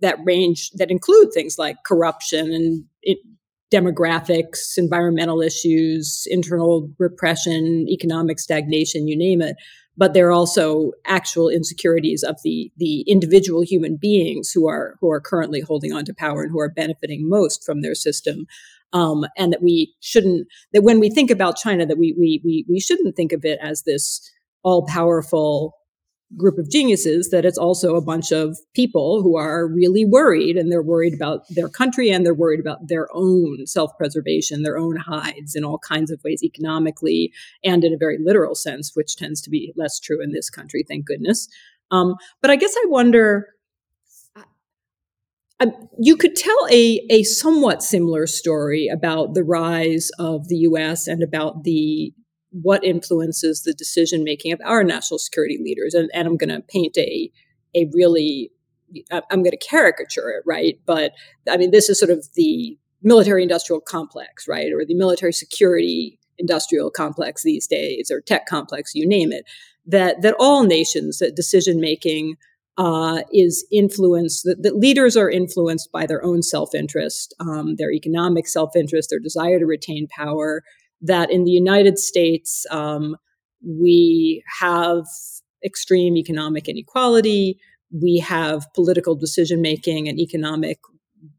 that 0.00 0.18
range 0.24 0.70
that 0.72 0.90
include 0.90 1.32
things 1.32 1.58
like 1.58 1.76
corruption 1.84 2.52
and 2.52 2.84
it, 3.02 3.18
demographics, 3.72 4.76
environmental 4.76 5.40
issues, 5.40 6.26
internal 6.30 6.90
repression, 6.98 7.86
economic 7.88 8.38
stagnation, 8.38 9.08
you 9.08 9.16
name 9.16 9.42
it. 9.42 9.56
But 9.96 10.14
there 10.14 10.28
are 10.28 10.32
also 10.32 10.92
actual 11.06 11.48
insecurities 11.48 12.22
of 12.22 12.36
the 12.44 12.70
the 12.76 13.00
individual 13.08 13.62
human 13.62 13.96
beings 13.96 14.52
who 14.52 14.68
are 14.68 14.94
who 15.00 15.10
are 15.10 15.20
currently 15.20 15.60
holding 15.60 15.92
on 15.92 16.04
to 16.04 16.14
power 16.14 16.42
and 16.42 16.52
who 16.52 16.60
are 16.60 16.70
benefiting 16.70 17.28
most 17.28 17.64
from 17.64 17.82
their 17.82 17.94
system 17.94 18.46
um, 18.92 19.26
and 19.36 19.52
that 19.52 19.62
we 19.62 19.94
shouldn't 20.00 20.46
that 20.72 20.82
when 20.82 21.00
we 21.00 21.10
think 21.10 21.30
about 21.30 21.56
China 21.56 21.86
that 21.86 21.98
we 21.98 22.14
we 22.18 22.40
we 22.44 22.64
we 22.68 22.80
shouldn't 22.80 23.16
think 23.16 23.32
of 23.32 23.44
it 23.44 23.58
as 23.62 23.82
this 23.82 24.30
all 24.62 24.86
powerful 24.86 25.74
group 26.36 26.58
of 26.58 26.70
geniuses 26.70 27.30
that 27.30 27.46
it's 27.46 27.56
also 27.56 27.96
a 27.96 28.02
bunch 28.02 28.32
of 28.32 28.58
people 28.74 29.22
who 29.22 29.36
are 29.38 29.66
really 29.66 30.04
worried 30.04 30.56
and 30.56 30.70
they're 30.70 30.82
worried 30.82 31.14
about 31.14 31.42
their 31.48 31.70
country 31.70 32.10
and 32.10 32.24
they're 32.24 32.34
worried 32.34 32.60
about 32.60 32.86
their 32.86 33.08
own 33.14 33.66
self-preservation 33.66 34.62
their 34.62 34.76
own 34.76 34.96
hides 34.96 35.54
in 35.54 35.64
all 35.64 35.78
kinds 35.78 36.10
of 36.10 36.20
ways 36.24 36.42
economically 36.44 37.32
and 37.64 37.82
in 37.82 37.94
a 37.94 37.98
very 37.98 38.18
literal 38.22 38.54
sense 38.54 38.92
which 38.94 39.16
tends 39.16 39.40
to 39.40 39.48
be 39.48 39.72
less 39.74 39.98
true 39.98 40.22
in 40.22 40.32
this 40.32 40.50
country 40.50 40.84
thank 40.86 41.06
goodness. 41.06 41.48
Um, 41.90 42.16
but 42.42 42.50
i 42.50 42.56
guess 42.56 42.74
i 42.76 42.84
wonder 42.88 43.46
um, 45.60 45.72
you 45.98 46.16
could 46.16 46.36
tell 46.36 46.66
a, 46.70 47.00
a 47.10 47.22
somewhat 47.24 47.82
similar 47.82 48.26
story 48.26 48.88
about 48.88 49.34
the 49.34 49.42
rise 49.42 50.10
of 50.18 50.48
the 50.48 50.56
US 50.58 51.06
and 51.06 51.22
about 51.22 51.64
the 51.64 52.12
what 52.50 52.84
influences 52.84 53.62
the 53.62 53.74
decision 53.74 54.24
making 54.24 54.52
of 54.52 54.60
our 54.64 54.82
national 54.82 55.18
security 55.18 55.58
leaders. 55.62 55.94
And, 55.94 56.10
and 56.14 56.26
I'm 56.26 56.36
going 56.36 56.48
to 56.48 56.62
paint 56.62 56.96
a, 56.96 57.30
a 57.74 57.90
really, 57.92 58.50
I'm 59.10 59.42
going 59.42 59.50
to 59.50 59.58
caricature 59.58 60.30
it, 60.30 60.42
right? 60.46 60.80
But 60.86 61.12
I 61.48 61.56
mean, 61.56 61.72
this 61.72 61.90
is 61.90 61.98
sort 61.98 62.10
of 62.10 62.26
the 62.34 62.78
military 63.02 63.42
industrial 63.42 63.80
complex, 63.80 64.48
right? 64.48 64.72
Or 64.72 64.84
the 64.84 64.94
military 64.94 65.32
security 65.32 66.18
industrial 66.38 66.90
complex 66.90 67.42
these 67.42 67.66
days, 67.66 68.10
or 68.10 68.20
tech 68.20 68.46
complex, 68.46 68.94
you 68.94 69.06
name 69.06 69.32
it. 69.32 69.44
That, 69.86 70.22
that 70.22 70.36
all 70.38 70.64
nations, 70.64 71.18
that 71.18 71.34
decision 71.34 71.80
making 71.80 72.36
uh, 72.78 73.22
is 73.32 73.66
influenced, 73.72 74.44
that, 74.44 74.62
that, 74.62 74.76
leaders 74.76 75.16
are 75.16 75.28
influenced 75.28 75.90
by 75.92 76.06
their 76.06 76.24
own 76.24 76.42
self 76.42 76.74
interest, 76.74 77.34
um, 77.40 77.74
their 77.76 77.92
economic 77.92 78.46
self 78.46 78.76
interest, 78.76 79.10
their 79.10 79.18
desire 79.18 79.58
to 79.58 79.66
retain 79.66 80.06
power. 80.16 80.62
That 81.00 81.30
in 81.30 81.44
the 81.44 81.50
United 81.50 81.98
States, 81.98 82.66
um, 82.70 83.16
we 83.64 84.42
have 84.60 85.04
extreme 85.64 86.16
economic 86.16 86.68
inequality, 86.68 87.58
we 87.90 88.18
have 88.18 88.66
political 88.74 89.14
decision 89.14 89.60
making 89.60 90.08
and 90.08 90.18
economic 90.18 90.78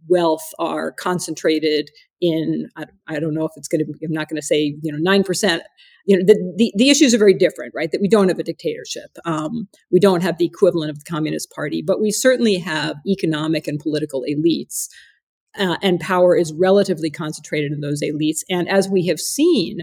wealth 0.09 0.47
are 0.59 0.91
concentrated 0.91 1.89
in 2.21 2.67
I, 2.75 2.85
I 3.07 3.19
don't 3.19 3.33
know 3.33 3.45
if 3.45 3.51
it's 3.55 3.67
going 3.67 3.85
to 3.85 3.93
i'm 4.03 4.11
not 4.11 4.29
going 4.29 4.41
to 4.41 4.45
say 4.45 4.75
you 4.81 4.91
know 4.91 5.11
9% 5.11 5.61
you 6.05 6.17
know, 6.17 6.23
the, 6.25 6.53
the, 6.57 6.73
the, 6.75 6.89
issues 6.89 7.13
are 7.13 7.19
very 7.19 7.35
different, 7.35 7.71
right? 7.75 7.91
That 7.91 8.01
we 8.01 8.07
don't 8.07 8.29
have 8.29 8.39
a 8.39 8.43
dictatorship. 8.43 9.11
Um, 9.25 9.67
we 9.91 9.99
don't 9.99 10.23
have 10.23 10.39
the 10.39 10.45
equivalent 10.45 10.89
of 10.89 10.97
the 10.97 11.05
Communist 11.07 11.51
Party, 11.51 11.83
but 11.85 12.01
we 12.01 12.09
certainly 12.09 12.57
have 12.57 12.95
economic 13.05 13.67
and 13.67 13.79
political 13.79 14.23
elites. 14.27 14.87
Uh, 15.59 15.77
and 15.83 15.99
power 15.99 16.35
is 16.35 16.51
relatively 16.53 17.11
concentrated 17.11 17.71
in 17.71 17.81
those 17.81 18.01
elites. 18.01 18.39
And 18.49 18.67
as 18.67 18.89
we 18.89 19.05
have 19.05 19.19
seen, 19.19 19.81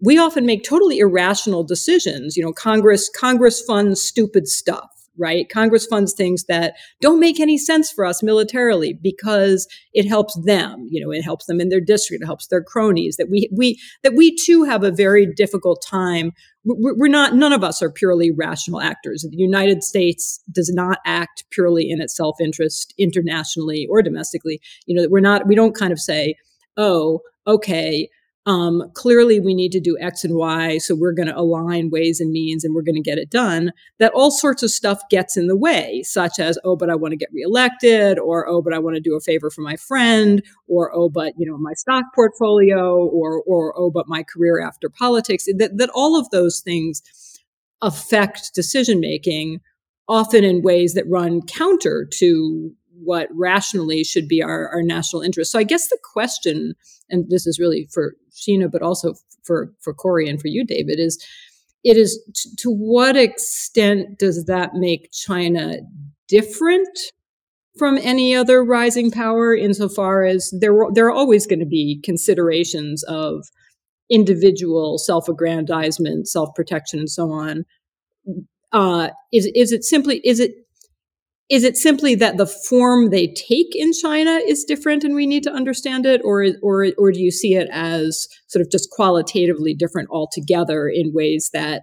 we 0.00 0.16
often 0.16 0.46
make 0.46 0.64
totally 0.64 1.00
irrational 1.00 1.64
decisions. 1.64 2.34
You 2.34 2.44
know, 2.44 2.52
Congress 2.52 3.10
Congress 3.14 3.62
funds 3.62 4.00
stupid 4.00 4.48
stuff 4.48 4.88
right? 5.18 5.48
Congress 5.48 5.86
funds 5.86 6.12
things 6.12 6.44
that 6.44 6.74
don't 7.00 7.20
make 7.20 7.40
any 7.40 7.58
sense 7.58 7.90
for 7.90 8.04
us 8.04 8.22
militarily 8.22 8.92
because 8.92 9.66
it 9.92 10.06
helps 10.06 10.38
them, 10.44 10.86
you 10.90 11.04
know, 11.04 11.10
it 11.10 11.22
helps 11.22 11.46
them 11.46 11.60
in 11.60 11.68
their 11.68 11.80
district, 11.80 12.22
it 12.22 12.26
helps 12.26 12.46
their 12.46 12.62
cronies 12.62 13.16
that 13.16 13.28
we, 13.30 13.48
we, 13.52 13.78
that 14.02 14.14
we 14.14 14.34
too 14.34 14.64
have 14.64 14.84
a 14.84 14.90
very 14.90 15.26
difficult 15.26 15.82
time. 15.86 16.32
We're 16.64 17.08
not, 17.08 17.34
none 17.34 17.52
of 17.52 17.64
us 17.64 17.82
are 17.82 17.90
purely 17.90 18.30
rational 18.30 18.80
actors. 18.80 19.22
The 19.28 19.36
United 19.36 19.82
States 19.82 20.40
does 20.52 20.70
not 20.72 20.98
act 21.06 21.44
purely 21.50 21.90
in 21.90 22.00
its 22.00 22.16
self 22.16 22.36
interest 22.40 22.92
internationally 22.98 23.86
or 23.90 24.02
domestically. 24.02 24.60
You 24.86 24.96
know, 24.96 25.08
we're 25.08 25.20
not, 25.20 25.46
we 25.46 25.54
don't 25.54 25.74
kind 25.74 25.92
of 25.92 25.98
say, 25.98 26.34
oh, 26.76 27.20
okay, 27.46 28.08
um, 28.46 28.90
clearly 28.94 29.40
we 29.40 29.54
need 29.54 29.72
to 29.72 29.80
do 29.80 29.98
X 30.00 30.24
and 30.24 30.34
Y, 30.34 30.78
so 30.78 30.94
we're 30.94 31.12
going 31.12 31.28
to 31.28 31.38
align 31.38 31.90
ways 31.90 32.18
and 32.20 32.30
means 32.30 32.64
and 32.64 32.74
we're 32.74 32.82
going 32.82 32.94
to 32.94 33.02
get 33.02 33.18
it 33.18 33.30
done, 33.30 33.72
that 33.98 34.12
all 34.14 34.30
sorts 34.30 34.62
of 34.62 34.70
stuff 34.70 35.02
gets 35.10 35.36
in 35.36 35.48
the 35.48 35.56
way, 35.56 36.02
such 36.02 36.38
as, 36.38 36.58
oh, 36.64 36.74
but 36.74 36.88
I 36.88 36.94
want 36.94 37.12
to 37.12 37.18
get 37.18 37.28
reelected, 37.32 38.18
or 38.18 38.48
oh, 38.48 38.62
but 38.62 38.72
I 38.72 38.78
want 38.78 38.96
to 38.96 39.02
do 39.02 39.16
a 39.16 39.20
favor 39.20 39.50
for 39.50 39.60
my 39.60 39.76
friend, 39.76 40.42
or 40.66 40.90
oh, 40.94 41.10
but 41.10 41.34
you 41.36 41.46
know, 41.46 41.58
my 41.58 41.74
stock 41.74 42.04
portfolio, 42.14 42.96
or 42.96 43.42
or 43.42 43.74
oh, 43.76 43.90
but 43.90 44.08
my 44.08 44.22
career 44.22 44.60
after 44.60 44.88
politics. 44.88 45.46
That 45.56 45.76
that 45.76 45.90
all 45.94 46.18
of 46.18 46.30
those 46.30 46.60
things 46.60 47.02
affect 47.82 48.54
decision 48.54 48.98
making 49.00 49.60
often 50.08 50.42
in 50.42 50.62
ways 50.62 50.94
that 50.94 51.04
run 51.08 51.42
counter 51.42 52.08
to 52.14 52.72
what 53.08 53.26
rationally 53.32 54.04
should 54.04 54.28
be 54.28 54.42
our, 54.42 54.68
our 54.68 54.82
national 54.82 55.22
interest. 55.22 55.50
So 55.50 55.58
I 55.58 55.62
guess 55.62 55.88
the 55.88 55.98
question, 56.12 56.74
and 57.08 57.24
this 57.30 57.46
is 57.46 57.58
really 57.58 57.88
for 57.90 58.12
Sheena, 58.30 58.70
but 58.70 58.82
also 58.82 59.14
for 59.44 59.72
for 59.80 59.94
Kori 59.94 60.28
and 60.28 60.38
for 60.38 60.48
you, 60.48 60.62
David, 60.62 61.00
is 61.00 61.18
it 61.84 61.96
is 61.96 62.20
t- 62.36 62.50
to 62.58 62.70
what 62.70 63.16
extent 63.16 64.18
does 64.18 64.44
that 64.44 64.74
make 64.74 65.10
China 65.10 65.76
different 66.28 66.98
from 67.78 67.96
any 67.96 68.34
other 68.34 68.62
rising 68.62 69.10
power 69.10 69.56
insofar 69.56 70.24
as 70.24 70.52
there 70.60 70.74
there 70.92 71.06
are 71.06 71.18
always 71.22 71.46
going 71.46 71.60
to 71.60 71.72
be 71.80 72.02
considerations 72.04 73.02
of 73.04 73.46
individual 74.10 74.98
self-aggrandizement, 74.98 76.28
self-protection, 76.28 76.98
and 76.98 77.10
so 77.10 77.30
on. 77.30 77.64
Uh, 78.70 79.08
is 79.32 79.50
is 79.54 79.72
it 79.72 79.82
simply 79.82 80.20
is 80.24 80.40
it 80.40 80.52
is 81.50 81.64
it 81.64 81.76
simply 81.76 82.14
that 82.14 82.36
the 82.36 82.46
form 82.46 83.08
they 83.08 83.28
take 83.28 83.74
in 83.74 83.92
China 83.92 84.32
is 84.46 84.64
different 84.64 85.02
and 85.02 85.14
we 85.14 85.26
need 85.26 85.42
to 85.44 85.52
understand 85.52 86.04
it, 86.04 86.20
or 86.24 86.46
or 86.62 86.88
or 86.98 87.12
do 87.12 87.20
you 87.20 87.30
see 87.30 87.54
it 87.54 87.68
as 87.72 88.28
sort 88.48 88.60
of 88.64 88.70
just 88.70 88.90
qualitatively 88.90 89.74
different 89.74 90.08
altogether 90.10 90.88
in 90.88 91.12
ways 91.14 91.50
that 91.52 91.82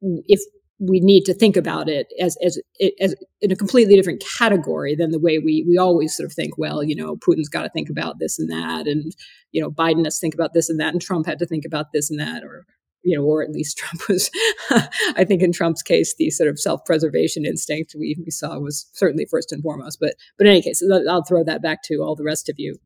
if 0.00 0.40
we 0.80 1.00
need 1.00 1.24
to 1.24 1.34
think 1.34 1.56
about 1.56 1.88
it 1.88 2.06
as, 2.20 2.36
as 2.44 2.58
as 3.00 3.14
in 3.40 3.50
a 3.50 3.56
completely 3.56 3.96
different 3.96 4.22
category 4.38 4.94
than 4.94 5.10
the 5.10 5.18
way 5.18 5.38
we 5.38 5.64
we 5.68 5.76
always 5.76 6.16
sort 6.16 6.26
of 6.26 6.32
think. 6.32 6.56
Well, 6.56 6.82
you 6.82 6.94
know, 6.94 7.16
Putin's 7.16 7.48
got 7.48 7.62
to 7.62 7.70
think 7.70 7.90
about 7.90 8.18
this 8.20 8.38
and 8.38 8.50
that, 8.50 8.86
and 8.86 9.12
you 9.52 9.60
know, 9.60 9.70
Biden 9.70 10.04
has 10.04 10.18
to 10.18 10.20
think 10.20 10.34
about 10.34 10.54
this 10.54 10.70
and 10.70 10.78
that, 10.80 10.92
and 10.92 11.02
Trump 11.02 11.26
had 11.26 11.40
to 11.40 11.46
think 11.46 11.64
about 11.64 11.86
this 11.92 12.10
and 12.10 12.20
that, 12.20 12.44
or 12.44 12.64
you 13.02 13.16
know, 13.16 13.24
or 13.24 13.42
at 13.42 13.50
least 13.50 13.78
Trump 13.78 14.08
was. 14.08 14.30
I 14.70 15.24
think 15.24 15.42
in 15.42 15.52
Trump's 15.52 15.82
case, 15.82 16.14
the 16.16 16.30
sort 16.30 16.48
of 16.48 16.58
self-preservation 16.58 17.44
instinct 17.44 17.94
we 17.98 18.16
we 18.24 18.30
saw 18.30 18.58
was 18.58 18.88
certainly 18.92 19.26
first 19.30 19.52
and 19.52 19.62
foremost. 19.62 19.98
But 20.00 20.14
but 20.36 20.46
in 20.46 20.52
any 20.52 20.62
case, 20.62 20.82
I'll 21.08 21.24
throw 21.24 21.44
that 21.44 21.62
back 21.62 21.82
to 21.84 21.96
all 21.96 22.16
the 22.16 22.24
rest 22.24 22.48
of 22.48 22.56
you. 22.58 22.78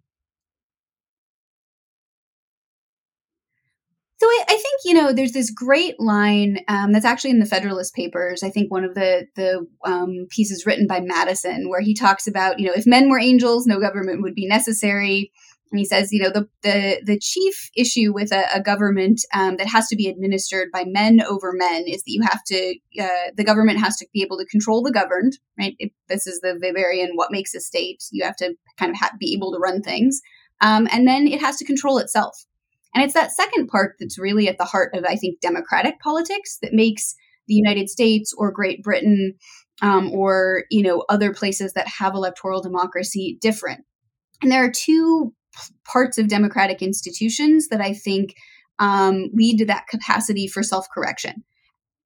So 4.23 4.29
I, 4.29 4.45
I, 4.51 4.53
think 4.53 4.81
you 4.85 4.95
know 4.95 5.13
there's 5.13 5.33
this 5.33 5.51
great 5.51 5.99
line 5.99 6.61
um, 6.69 6.93
that's 6.93 7.05
actually 7.05 7.31
in 7.31 7.41
the 7.41 7.45
Federalist 7.45 7.93
Papers. 7.93 8.45
I 8.45 8.51
think 8.51 8.71
one 8.71 8.85
of 8.85 8.95
the 8.95 9.27
the 9.35 9.67
um, 9.85 10.29
pieces 10.31 10.65
written 10.65 10.87
by 10.87 11.01
Madison, 11.01 11.69
where 11.69 11.81
he 11.81 11.93
talks 11.93 12.29
about 12.29 12.61
you 12.61 12.69
know 12.69 12.73
if 12.73 12.87
men 12.87 13.11
were 13.11 13.19
angels, 13.19 13.67
no 13.67 13.81
government 13.81 14.23
would 14.23 14.37
be 14.37 14.47
necessary. 14.47 15.33
And 15.73 15.79
he 15.79 15.87
says, 15.87 16.13
you 16.13 16.23
know, 16.23 16.31
the 16.31 16.47
the 16.63 17.03
the 17.03 17.19
chief 17.19 17.71
issue 17.75 18.13
with 18.13 18.31
a, 18.31 18.45
a 18.55 18.63
government 18.63 19.23
um, 19.35 19.57
that 19.57 19.69
has 19.69 19.89
to 19.89 19.97
be 19.97 20.07
administered 20.07 20.69
by 20.71 20.85
men 20.87 21.23
over 21.23 21.53
men 21.55 21.85
is 21.87 22.03
that 22.03 22.13
you 22.13 22.23
have 22.23 22.45
to 22.49 22.75
uh, 23.01 23.31
the 23.35 23.45
government 23.45 23.81
has 23.81 23.97
to 23.97 24.07
be 24.13 24.23
able 24.23 24.37
to 24.37 24.45
control 24.45 24.83
the 24.83 24.93
governed. 24.93 25.39
Right. 25.59 25.75
If 25.79 25.91
this 26.09 26.27
is 26.27 26.41
the 26.41 26.61
Weberian 26.63 27.13
what 27.15 27.33
makes 27.33 27.55
a 27.55 27.61
state. 27.61 28.05
You 28.13 28.25
have 28.25 28.37
to 28.37 28.55
kind 28.79 28.91
of 28.91 28.99
ha- 28.99 29.17
be 29.19 29.33
able 29.35 29.53
to 29.53 29.59
run 29.59 29.81
things, 29.81 30.21
um, 30.61 30.87
and 30.93 31.09
then 31.09 31.27
it 31.27 31.41
has 31.41 31.57
to 31.57 31.65
control 31.65 31.97
itself. 31.99 32.45
And 32.95 33.03
it's 33.03 33.15
that 33.15 33.33
second 33.33 33.69
part 33.69 33.97
that's 33.99 34.19
really 34.19 34.49
at 34.49 34.59
the 34.59 34.67
heart 34.67 34.95
of, 34.95 35.05
I 35.09 35.17
think, 35.17 35.41
democratic 35.41 35.99
politics 36.01 36.59
that 36.61 36.75
makes 36.75 37.15
the 37.49 37.55
United 37.55 37.89
States 37.89 38.35
or 38.37 38.53
Great 38.53 38.83
Britain 38.83 39.35
um, 39.81 40.13
or, 40.13 40.65
you 40.71 40.83
know, 40.83 41.03
other 41.09 41.33
places 41.33 41.73
that 41.73 41.89
have 41.89 42.15
electoral 42.15 42.61
democracy 42.61 43.39
different. 43.41 43.87
And 44.43 44.53
there 44.53 44.63
are 44.63 44.71
two 44.71 45.33
parts 45.85 46.19
of 46.19 46.29
democratic 46.29 46.83
institutions 46.83 47.69
that 47.69 47.81
I 47.81 47.93
think 47.93 48.35
um, 48.79 49.31
lead 49.33 49.59
to 49.59 49.67
that 49.67 49.87
capacity 49.89 50.47
for 50.47 50.63
self 50.63 50.87
correction. 50.93 51.45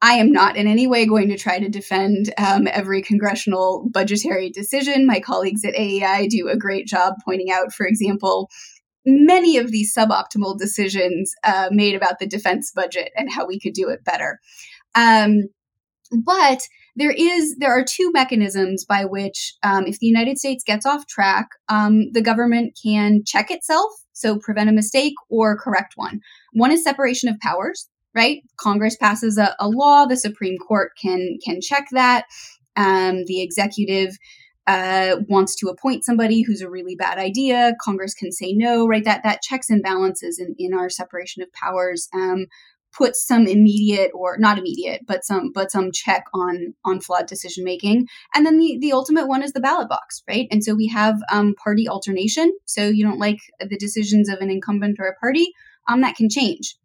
I 0.03 0.15
am 0.15 0.31
not 0.31 0.57
in 0.57 0.67
any 0.67 0.87
way 0.87 1.07
going 1.07 1.29
to 1.31 1.39
try 1.39 1.59
to 1.59 1.69
defend 1.69 2.33
um, 2.37 2.69
every 2.71 3.01
congressional 3.01 3.89
budgetary 3.91 4.51
decision. 4.51 5.07
My 5.07 5.21
colleagues 5.21 5.65
at 5.65 5.75
AEI 5.75 6.29
do 6.29 6.49
a 6.49 6.57
great 6.57 6.87
job 6.87 7.15
pointing 7.25 7.51
out, 7.51 7.73
for 7.73 7.87
example, 7.87 8.51
many 9.07 9.57
of 9.57 9.71
these 9.71 9.95
suboptimal 9.95 10.59
decisions 10.59 11.33
uh, 11.45 11.69
made 11.71 11.95
about 11.95 12.19
the 12.19 12.27
defense 12.27 12.73
budget 12.75 13.11
and 13.17 13.33
how 13.33 13.47
we 13.47 13.59
could 13.59 13.73
do 13.73 13.89
it 13.89 14.05
better. 14.05 14.39
Um, 14.95 15.45
but 16.25 16.61
there 16.97 17.13
is 17.13 17.57
there 17.59 17.71
are 17.71 17.85
two 17.85 18.11
mechanisms 18.13 18.85
by 18.85 19.05
which, 19.05 19.55
um, 19.63 19.87
if 19.87 19.99
the 19.99 20.07
United 20.07 20.39
States 20.39 20.65
gets 20.65 20.87
off 20.87 21.07
track, 21.07 21.49
um, 21.69 22.11
the 22.13 22.23
government 22.23 22.79
can 22.83 23.23
check 23.25 23.51
itself, 23.51 23.91
so 24.13 24.39
prevent 24.39 24.71
a 24.71 24.73
mistake 24.73 25.15
or 25.29 25.59
correct 25.59 25.93
one. 25.97 26.21
One 26.53 26.73
is 26.73 26.83
separation 26.83 27.29
of 27.29 27.39
powers. 27.41 27.89
Right, 28.15 28.43
Congress 28.57 28.97
passes 28.97 29.37
a, 29.37 29.55
a 29.61 29.69
law, 29.69 30.07
the 30.07 30.17
Supreme 30.17 30.57
Court 30.57 30.93
can 31.01 31.37
can 31.45 31.61
check 31.61 31.89
that. 31.93 32.25
Um, 32.75 33.25
the 33.27 33.43
executive 33.43 34.17
uh, 34.67 35.17
wants 35.29 35.55
to 35.57 35.69
appoint 35.69 36.05
somebody 36.05 36.43
who's 36.43 36.61
a 36.61 36.71
really 36.71 36.97
bad 36.97 37.19
idea, 37.19 37.75
Congress 37.81 38.15
can 38.15 38.33
say 38.33 38.53
no, 38.53 38.87
right? 38.87 39.05
That 39.05 39.23
that 39.23 39.43
checks 39.43 39.71
and 39.71 39.83
balances 39.83 40.39
in, 40.39 40.55
in 40.59 40.73
our 40.73 40.89
separation 40.89 41.43
of 41.43 41.53
powers 41.53 42.09
um, 42.15 42.47
puts 42.97 43.27
some 43.27 43.47
immediate 43.47 44.11
or 44.15 44.37
not 44.39 44.59
immediate, 44.59 45.03
but 45.07 45.25
some 45.25 45.53
but 45.53 45.71
some 45.71 45.93
check 45.93 46.25
on 46.35 46.75
on 46.85 47.01
flawed 47.01 47.27
decision 47.27 47.65
making. 47.65 48.07
And 48.35 48.47
then 48.47 48.59
the 48.59 48.79
the 48.81 48.93
ultimate 48.93 49.29
one 49.29 49.43
is 49.43 49.53
the 49.53 49.61
ballot 49.61 49.89
box, 49.89 50.23
right? 50.29 50.49
And 50.51 50.63
so 50.65 50.75
we 50.75 50.89
have 50.89 51.17
um, 51.31 51.55
party 51.63 51.89
alternation. 51.89 52.57
So 52.65 52.89
you 52.89 53.05
don't 53.05 53.19
like 53.19 53.39
the 53.61 53.79
decisions 53.79 54.29
of 54.29 54.39
an 54.41 54.51
incumbent 54.51 54.97
or 54.99 55.07
a 55.07 55.15
party, 55.15 55.53
um, 55.89 56.01
that 56.03 56.17
can 56.17 56.29
change. 56.31 56.77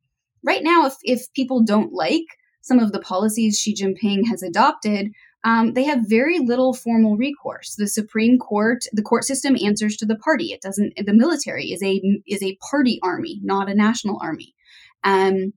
Right 0.44 0.64
now, 0.64 0.86
if 0.86 0.96
if 1.04 1.34
people 1.34 1.64
don't 1.64 1.94
like 1.94 2.26
some 2.62 2.80
of 2.80 2.92
the 2.92 3.00
policies 3.00 3.60
Xi 3.60 3.74
Jinping 3.74 4.28
has 4.30 4.44
adopted, 4.44 5.12
um, 5.44 5.74
they 5.74 5.84
have 5.86 6.08
very 6.08 6.40
little 6.40 6.74
formal 6.74 7.18
recourse. 7.18 7.76
The 7.76 7.88
Supreme 7.88 8.38
Court, 8.38 8.84
the 8.94 9.02
court 9.02 9.24
system 9.24 9.56
answers 9.64 9.98
to 9.98 10.06
the 10.06 10.16
party. 10.16 10.52
It 10.52 10.62
doesn't. 10.62 10.94
The 10.98 11.14
military 11.14 11.72
is 11.72 11.82
a 11.82 12.02
is 12.28 12.44
a 12.44 12.58
party 12.70 13.00
army, 13.04 13.40
not 13.44 13.70
a 13.70 13.76
national 13.76 14.20
army. 14.22 14.54
Um, 15.04 15.54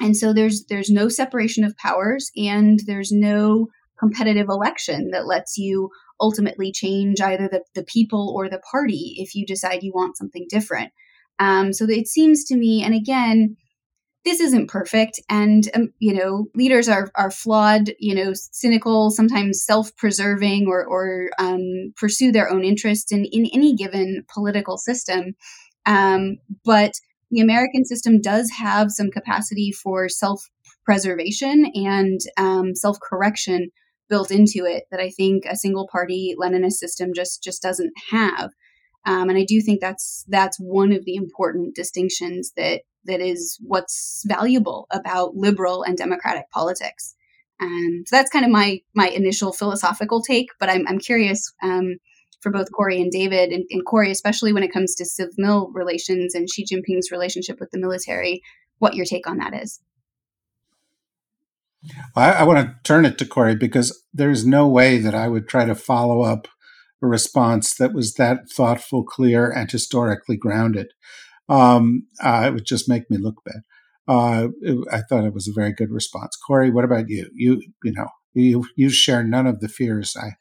and 0.00 0.16
so 0.16 0.32
there's 0.32 0.64
there's 0.68 0.90
no 0.90 1.08
separation 1.08 1.64
of 1.64 1.76
powers, 1.76 2.30
and 2.36 2.80
there's 2.86 3.12
no 3.12 3.68
competitive 3.98 4.48
election 4.48 5.10
that 5.12 5.26
lets 5.26 5.58
you 5.58 5.90
ultimately 6.20 6.72
change 6.72 7.20
either 7.20 7.48
the, 7.48 7.62
the 7.74 7.84
people 7.84 8.32
or 8.36 8.48
the 8.48 8.60
party 8.70 9.14
if 9.18 9.34
you 9.34 9.46
decide 9.46 9.82
you 9.82 9.92
want 9.94 10.16
something 10.16 10.46
different. 10.48 10.92
Um, 11.38 11.72
so 11.72 11.86
it 11.88 12.06
seems 12.06 12.44
to 12.44 12.56
me, 12.56 12.82
and 12.82 12.94
again, 12.94 13.56
this 14.24 14.40
isn't 14.40 14.68
perfect 14.68 15.20
and 15.28 15.68
um, 15.74 15.92
you 15.98 16.12
know 16.12 16.46
leaders 16.54 16.88
are 16.88 17.10
are 17.14 17.30
flawed 17.30 17.92
you 17.98 18.14
know 18.14 18.32
cynical 18.34 19.10
sometimes 19.10 19.64
self-preserving 19.64 20.66
or 20.66 20.84
or 20.84 21.30
um, 21.38 21.92
pursue 21.96 22.30
their 22.32 22.50
own 22.50 22.64
interests 22.64 23.12
in 23.12 23.24
in 23.26 23.46
any 23.52 23.74
given 23.74 24.24
political 24.32 24.76
system 24.76 25.34
um, 25.86 26.36
but 26.64 26.92
the 27.30 27.40
american 27.40 27.84
system 27.84 28.20
does 28.20 28.50
have 28.50 28.90
some 28.90 29.10
capacity 29.10 29.72
for 29.72 30.08
self-preservation 30.08 31.66
and 31.74 32.20
um, 32.36 32.74
self-correction 32.74 33.70
built 34.08 34.30
into 34.30 34.64
it 34.64 34.84
that 34.90 35.00
i 35.00 35.10
think 35.10 35.44
a 35.46 35.56
single 35.56 35.88
party 35.90 36.34
leninist 36.40 36.72
system 36.74 37.10
just 37.14 37.42
just 37.42 37.62
doesn't 37.62 37.92
have 38.10 38.50
um, 39.06 39.30
and 39.30 39.38
I 39.38 39.44
do 39.44 39.60
think 39.60 39.80
that's 39.80 40.24
that's 40.28 40.58
one 40.58 40.92
of 40.92 41.04
the 41.04 41.16
important 41.16 41.74
distinctions 41.74 42.52
that 42.56 42.82
that 43.04 43.20
is 43.20 43.58
what's 43.62 44.22
valuable 44.26 44.86
about 44.90 45.34
liberal 45.36 45.82
and 45.82 45.96
democratic 45.96 46.50
politics. 46.50 47.14
And 47.58 48.06
so 48.06 48.16
that's 48.16 48.30
kind 48.30 48.44
of 48.44 48.50
my 48.50 48.80
my 48.94 49.08
initial 49.08 49.52
philosophical 49.52 50.22
take. 50.22 50.48
But 50.58 50.68
I'm 50.68 50.86
I'm 50.86 50.98
curious 50.98 51.52
um, 51.62 51.96
for 52.40 52.50
both 52.50 52.72
Kori 52.72 53.00
and 53.00 53.10
David, 53.10 53.50
and, 53.50 53.64
and 53.70 53.84
Kori 53.84 54.10
especially 54.10 54.52
when 54.52 54.62
it 54.62 54.72
comes 54.72 54.94
to 54.96 55.04
civ 55.04 55.30
mil 55.36 55.70
relations 55.72 56.34
and 56.34 56.48
Xi 56.48 56.64
Jinping's 56.64 57.10
relationship 57.10 57.60
with 57.60 57.70
the 57.70 57.78
military, 57.78 58.42
what 58.78 58.94
your 58.94 59.06
take 59.06 59.28
on 59.28 59.38
that 59.38 59.54
is. 59.54 59.80
I, 62.14 62.32
I 62.32 62.42
want 62.42 62.58
to 62.58 62.74
turn 62.84 63.04
it 63.04 63.16
to 63.18 63.26
Kori 63.26 63.56
because 63.56 64.04
there's 64.12 64.46
no 64.46 64.68
way 64.68 64.98
that 64.98 65.14
I 65.14 65.28
would 65.28 65.48
try 65.48 65.64
to 65.64 65.74
follow 65.74 66.22
up 66.22 66.48
a 67.02 67.06
response 67.06 67.74
that 67.76 67.94
was 67.94 68.14
that 68.14 68.50
thoughtful, 68.50 69.02
clear, 69.04 69.50
and 69.50 69.70
historically 69.70 70.36
grounded 70.36 70.88
um, 71.50 72.06
uh, 72.22 72.44
it 72.46 72.54
would 72.54 72.64
just 72.64 72.88
make 72.88 73.10
me 73.10 73.18
look 73.18 73.42
bad. 73.44 73.62
Uh, 74.08 74.48
it, 74.62 74.78
I 74.90 75.02
thought 75.02 75.24
it 75.24 75.34
was 75.34 75.48
a 75.48 75.52
very 75.52 75.72
good 75.72 75.90
response. 75.90 76.36
Kori. 76.36 76.70
what 76.70 76.84
about 76.84 77.08
you? 77.08 77.28
You, 77.34 77.60
you 77.82 77.92
know, 77.92 78.06
you 78.32 78.64
you 78.76 78.88
share 78.88 79.24
none 79.24 79.46
of 79.46 79.60
the 79.60 79.68
fears 79.68 80.16
I. 80.16 80.34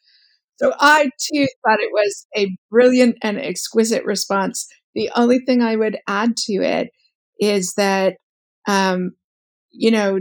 So 0.62 0.74
I 0.80 1.06
too 1.06 1.48
thought 1.66 1.80
it 1.80 1.92
was 1.94 2.28
a 2.36 2.56
brilliant 2.70 3.18
and 3.24 3.40
exquisite 3.40 4.04
response. 4.06 4.68
The 4.94 5.10
only 5.16 5.40
thing 5.40 5.62
I 5.62 5.76
would 5.78 5.98
add 6.08 6.36
to 6.46 6.54
it 6.56 6.90
is 7.40 7.74
that, 7.76 8.18
um, 8.68 9.12
you 9.72 9.92
know, 9.92 10.20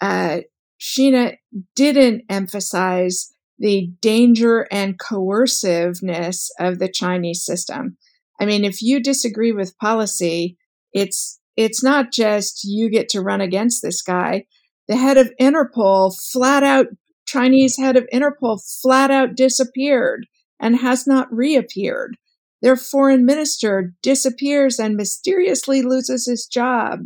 uh, 0.00 0.40
Sheena 0.80 1.36
didn't 1.76 2.24
emphasize 2.28 3.32
the 3.58 3.88
danger 4.00 4.66
and 4.72 4.98
coerciveness 4.98 6.50
of 6.58 6.80
the 6.80 6.88
Chinese 6.88 7.44
system. 7.44 7.96
I 8.40 8.46
mean, 8.46 8.64
if 8.64 8.82
you 8.82 9.00
disagree 9.00 9.52
with 9.52 9.78
policy, 9.78 10.56
it's 10.92 11.38
it's 11.56 11.84
not 11.84 12.12
just 12.12 12.64
you 12.64 12.90
get 12.90 13.08
to 13.10 13.20
run 13.20 13.40
against 13.40 13.82
this 13.82 14.02
guy. 14.02 14.46
The 14.88 14.96
head 14.96 15.18
of 15.18 15.30
Interpol 15.40 16.12
flat 16.32 16.64
out 16.64 16.86
Chinese 17.32 17.78
head 17.78 17.96
of 17.96 18.06
Interpol 18.12 18.60
flat 18.82 19.10
out 19.10 19.34
disappeared 19.34 20.26
and 20.60 20.76
has 20.76 21.06
not 21.06 21.32
reappeared. 21.32 22.16
Their 22.60 22.76
foreign 22.76 23.24
minister 23.24 23.94
disappears 24.02 24.78
and 24.78 24.96
mysteriously 24.96 25.82
loses 25.82 26.26
his 26.26 26.46
job. 26.46 27.00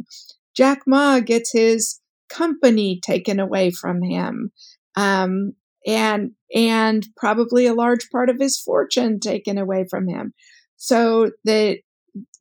Jack 0.55 0.83
Ma 0.87 1.21
gets 1.21 1.53
his 1.53 2.01
company 2.29 3.01
taken 3.01 3.39
away 3.39 3.71
from 3.71 4.03
him. 4.03 4.51
Um, 4.97 5.53
and 5.87 6.33
and 6.53 7.07
probably 7.17 7.67
a 7.67 7.75
large 7.75 8.11
part 8.11 8.29
of 8.29 8.41
his 8.41 8.59
fortune 8.59 9.21
taken 9.21 9.57
away 9.57 9.87
from 9.89 10.09
him. 10.09 10.35
So 10.77 11.31
that 11.45 11.79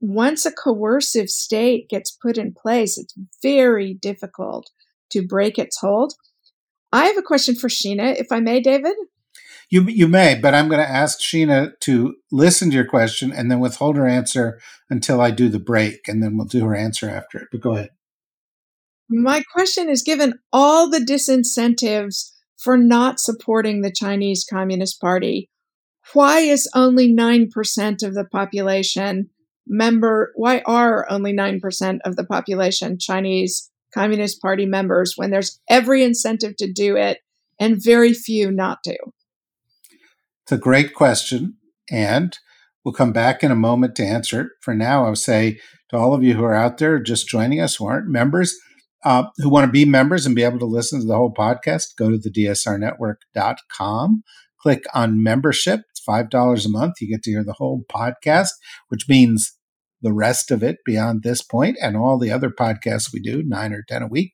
once 0.02 0.46
a 0.46 0.52
coercive 0.52 1.30
state 1.30 1.88
gets 1.90 2.10
put 2.10 2.38
in 2.38 2.54
place, 2.54 2.98
it's 2.98 3.14
very 3.44 3.94
difficult 3.94 4.72
to 5.12 5.26
break 5.26 5.60
its 5.60 5.80
hold. 5.80 6.14
I 6.96 7.08
have 7.08 7.18
a 7.18 7.22
question 7.22 7.56
for 7.56 7.68
Sheena, 7.68 8.16
if 8.18 8.32
I 8.32 8.40
may, 8.40 8.62
David. 8.62 8.96
You 9.70 9.84
you 9.84 10.08
may, 10.08 10.40
but 10.40 10.54
I'm 10.54 10.70
going 10.70 10.80
to 10.80 10.90
ask 10.90 11.20
Sheena 11.20 11.72
to 11.82 12.16
listen 12.32 12.70
to 12.70 12.76
your 12.76 12.86
question 12.86 13.34
and 13.34 13.52
then 13.52 13.60
withhold 13.60 13.98
her 13.98 14.08
answer 14.08 14.60
until 14.90 15.20
I 15.20 15.32
do 15.32 15.50
the 15.50 15.60
break, 15.60 16.08
and 16.08 16.24
then 16.24 16.38
we'll 16.38 16.48
do 16.48 16.64
her 16.66 16.76
answer 16.76 17.10
after 17.10 17.40
it. 17.40 17.48
But 17.52 17.62
go 17.62 17.74
ahead. 17.74 17.90
My 19.10 19.44
question 19.54 19.90
is 19.90 20.04
given 20.04 20.36
all 20.54 20.90
the 20.90 21.00
disincentives 21.00 22.32
for 22.58 22.78
not 22.78 23.20
supporting 23.20 23.82
the 23.82 23.92
Chinese 23.92 24.46
Communist 24.50 25.02
Party, 25.02 25.50
why 26.14 26.40
is 26.40 26.70
only 26.74 27.14
9% 27.14 28.04
of 28.04 28.14
the 28.14 28.26
population 28.26 29.30
member 29.68 30.32
why 30.36 30.62
are 30.66 31.10
only 31.10 31.34
9% 31.34 31.98
of 32.06 32.16
the 32.16 32.26
population 32.26 32.98
Chinese 33.00 33.72
Communist 33.96 34.42
Party 34.42 34.66
members 34.66 35.14
when 35.16 35.32
there's 35.32 35.60
every 35.70 36.04
incentive 36.04 36.58
to 36.58 36.72
do 36.72 36.96
it 36.98 37.20
and 37.60 37.82
very 37.82 38.14
few 38.14 38.52
not 38.52 38.84
to? 38.84 38.98
It's 40.44 40.52
a 40.52 40.58
great 40.58 40.94
question. 40.94 41.56
And 41.90 42.38
we'll 42.84 42.94
come 42.94 43.14
back 43.14 43.44
in 43.44 43.52
a 43.52 43.56
moment 43.56 43.96
to 43.96 44.06
answer 44.06 44.42
it. 44.42 44.48
For 44.62 44.76
now, 44.76 45.06
I'll 45.06 45.16
say 45.16 45.60
to 45.90 45.98
all 45.98 46.14
of 46.14 46.24
you 46.24 46.36
who 46.36 46.44
are 46.44 46.54
out 46.54 46.78
there 46.78 47.00
just 47.00 47.28
joining 47.28 47.60
us 47.60 47.76
who 47.76 47.86
aren't 47.86 48.08
members, 48.08 48.56
uh, 49.04 49.26
who 49.38 49.50
want 49.50 49.66
to 49.66 49.72
be 49.72 49.86
members 49.86 50.26
and 50.26 50.36
be 50.36 50.44
able 50.44 50.60
to 50.60 50.66
listen 50.66 51.00
to 51.00 51.06
the 51.08 51.16
whole 51.16 51.34
podcast, 51.34 51.96
go 51.98 52.10
to 52.10 52.18
the 52.18 52.32
dsrnetwork.com, 52.32 54.24
click 54.60 54.84
on 54.94 55.24
membership. 55.24 55.82
It's 55.92 56.04
$5 56.08 56.66
a 56.66 56.70
month. 56.70 56.96
You 57.02 57.10
get 57.10 57.24
to 57.24 57.32
hear 57.32 57.44
the 57.44 57.54
whole 57.54 57.84
podcast, 57.90 58.50
which 58.90 59.08
means 59.08 59.55
the 60.06 60.14
rest 60.14 60.52
of 60.52 60.62
it 60.62 60.78
beyond 60.86 61.24
this 61.24 61.42
point 61.42 61.78
and 61.82 61.98
all 61.98 62.20
the 62.20 62.32
other 62.32 62.50
podcasts 62.50 63.12
we 63.12 63.20
do, 63.20 63.42
nine 63.44 63.74
or 63.74 63.84
10 63.90 64.04
a 64.04 64.08
week. 64.08 64.34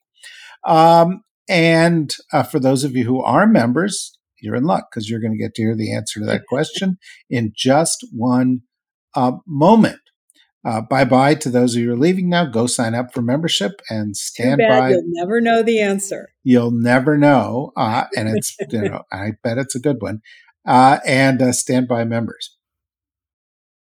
Um, 0.66 1.22
and 1.48 2.14
uh, 2.32 2.42
for 2.42 2.60
those 2.60 2.84
of 2.84 2.94
you 2.94 3.04
who 3.04 3.22
are 3.22 3.46
members, 3.46 4.16
you're 4.40 4.54
in 4.54 4.64
luck 4.64 4.88
because 4.90 5.08
you're 5.08 5.20
going 5.20 5.32
to 5.32 5.42
get 5.42 5.54
to 5.54 5.62
hear 5.62 5.74
the 5.74 5.94
answer 5.94 6.20
to 6.20 6.26
that 6.26 6.42
question 6.46 6.98
in 7.30 7.52
just 7.56 8.06
one 8.12 8.60
uh, 9.16 9.32
moment. 9.46 9.98
Uh, 10.64 10.80
bye 10.80 11.04
bye 11.04 11.34
to 11.34 11.50
those 11.50 11.74
of 11.74 11.80
you 11.80 11.88
who 11.88 11.94
are 11.94 11.98
leaving 11.98 12.28
now. 12.28 12.44
Go 12.44 12.66
sign 12.66 12.94
up 12.94 13.12
for 13.12 13.22
membership 13.22 13.80
and 13.88 14.16
stand 14.16 14.60
Too 14.60 14.68
bad 14.68 14.78
by. 14.78 14.90
You'll 14.90 15.02
never 15.06 15.40
know 15.40 15.62
the 15.62 15.80
answer. 15.80 16.34
You'll 16.44 16.70
never 16.70 17.18
know, 17.18 17.72
uh, 17.76 18.04
and 18.16 18.28
it's 18.28 18.56
you 18.70 18.82
know 18.82 19.02
I 19.12 19.32
bet 19.42 19.58
it's 19.58 19.74
a 19.74 19.80
good 19.80 19.96
one. 20.00 20.20
Uh, 20.64 21.00
and 21.04 21.42
uh, 21.42 21.50
stand 21.50 21.88
by 21.88 22.04
members. 22.04 22.56